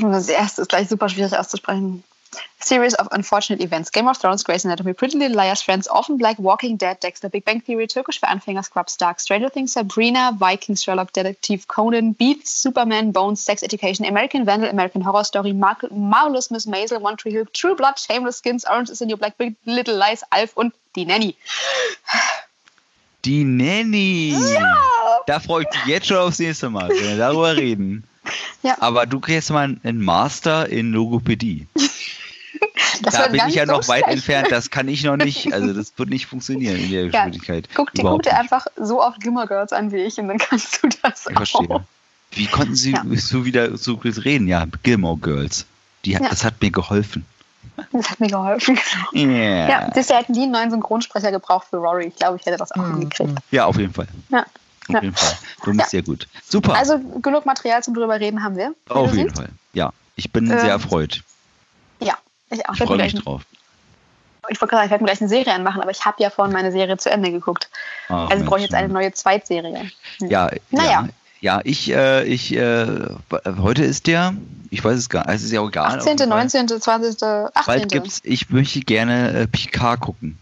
[0.00, 2.02] Das erste ist gleich super schwierig auszusprechen.
[2.58, 3.90] Series of Unfortunate Events.
[3.90, 7.44] Game of Thrones, Grey's Anatomy, Pretty Little Liars, Friends, Orphan Black, Walking Dead, Dexter, Big
[7.44, 12.62] Bang Theory, Türkisch für Anfänger, Scrubs, Dark, Stranger Things, Sabrina, Vikings, Sherlock, Detektiv Conan, Beats,
[12.62, 17.30] Superman, Bones, Sex Education, American Vandal, American Horror Story, Mar Marvelous Miss Maisel, One Tree
[17.30, 20.74] Hill, True Blood, Shameless Skins, Orange is the New Black, Big Little Lies, Alf und
[20.96, 21.36] die Nanny.
[23.24, 24.36] Die Nanny.
[25.26, 28.04] Da freue ich mich jetzt schon aufs nächste Mal, wenn wir darüber reden.
[28.62, 28.76] Ja.
[28.80, 31.66] Aber du kriegst mal einen Master in Logopädie.
[33.02, 34.16] Das da bin ich ja nicht so noch weit schlecht.
[34.18, 34.48] entfernt.
[34.50, 35.52] Das kann ich noch nicht.
[35.52, 37.68] Also das wird nicht funktionieren in der Ja, Geschwindigkeit.
[37.74, 40.82] Guck, dir- guck dir einfach so oft Gilmore Girls an wie ich und dann kannst
[40.82, 41.70] du das Ich verstehe.
[41.70, 41.82] auch.
[42.32, 43.02] Wie konnten Sie Ja.
[43.16, 44.48] so wieder so gut reden?
[44.48, 45.64] Ja, Gilmore Girls.
[46.04, 46.20] Die, Ja.
[46.20, 47.24] Das hat mir geholfen.
[47.92, 48.78] Das hat mir geholfen.
[49.14, 49.68] Yeah.
[49.68, 52.06] Ja, siehst du, hätten die einen neuen Synchronsprecher gebraucht für Rory.
[52.06, 53.32] Ich glaube, ich hätte das auch hingekriegt.
[53.50, 54.06] Ja, auf jeden Fall.
[54.30, 54.40] Ja.
[54.40, 54.46] Auf
[54.94, 55.02] Ja.
[55.02, 55.34] jeden Fall.
[55.64, 55.86] Du bist Ja.
[55.88, 56.26] sehr gut.
[56.48, 56.74] Super.
[56.74, 58.72] Also genug Material zum drüber reden haben wir.
[58.88, 59.36] auf jeden siehst.
[59.36, 59.48] Fall.
[59.74, 61.22] Ja, ich bin Ähm, sehr erfreut.
[62.50, 62.74] Ich auch.
[62.74, 63.42] Ich freue mich drauf.
[64.48, 66.30] Ich wollte gerade sagen, ich werde mir gleich eine Serie anmachen, aber ich habe ja
[66.30, 67.68] vorhin meine Serie zu Ende geguckt.
[68.08, 69.90] Ach, Also ich brauche Mensch, jetzt eine neue Zweitserie.
[70.20, 70.90] Ja, Naja.
[70.90, 71.08] ja.
[71.42, 72.86] Ja, ich, äh, ich, äh,
[73.60, 74.34] heute ist der,
[74.70, 75.86] ich weiß es gar nicht, es ist ja auch egal.
[75.86, 76.38] auf 18., jeden Fall.
[76.40, 77.50] 19., 20., 18.
[77.66, 80.38] Bald gibt's, ich möchte gerne äh, Picard gucken,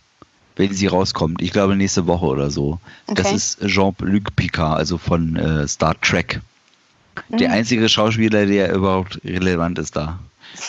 [0.56, 1.42] wenn sie rauskommt.
[1.42, 2.78] Ich glaube nächste Woche oder so.
[3.08, 3.34] Das Okay.
[3.34, 6.40] ist Jean-Luc Picard, also von äh, Star Trek.
[7.28, 7.54] Der Mhm.
[7.54, 10.18] einzige Schauspieler, der überhaupt relevant ist da.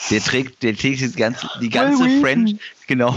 [0.10, 2.56] Der trägt, der trägt die ganze, die ganze French,
[2.88, 3.16] genau,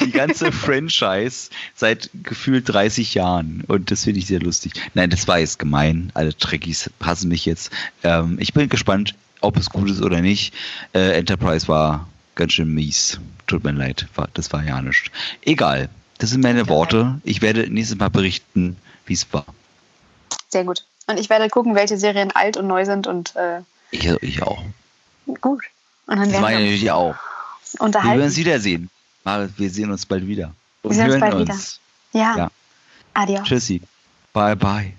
[0.00, 3.64] die ganze Franchise seit gefühlt 30 Jahren.
[3.66, 4.72] Und das finde ich sehr lustig.
[4.94, 6.10] Nein, das war jetzt gemein.
[6.14, 7.70] Alle Trekkies hassen mich jetzt.
[8.02, 10.54] Ähm, ich bin gespannt, ob es gut ist oder nicht.
[10.94, 13.20] Äh, Enterprise war ganz schön mies.
[13.46, 14.06] Tut mir leid.
[14.14, 15.10] War, das war ja nichts.
[15.42, 15.88] Egal.
[16.18, 17.20] Das sind meine Worte.
[17.24, 19.46] Ich werde nächstes Mal berichten, wie es war.
[20.48, 20.84] Sehr gut.
[21.06, 23.60] Und ich werde gucken, welche Serien alt und neu sind und äh,
[23.92, 24.62] Ich, ich auch.
[25.40, 25.62] gut.
[26.08, 27.14] Und dann Das werden meine wir ich auch.
[27.14, 28.18] uns Wir unterhalten.
[28.18, 28.90] werden uns wiedersehen.
[29.24, 30.52] Marit, wir sehen uns bald wieder.
[30.82, 31.80] Und Wir sehen uns bald uns.
[32.12, 32.36] Ja.
[32.36, 32.50] Ja.
[33.14, 33.44] Adios.
[33.46, 33.80] Tschüssi.
[34.32, 34.92] Bye, bye.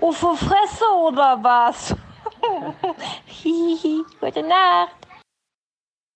[0.00, 1.94] Ufo Fresse oder was?
[3.26, 4.97] Hihi, gute Nacht.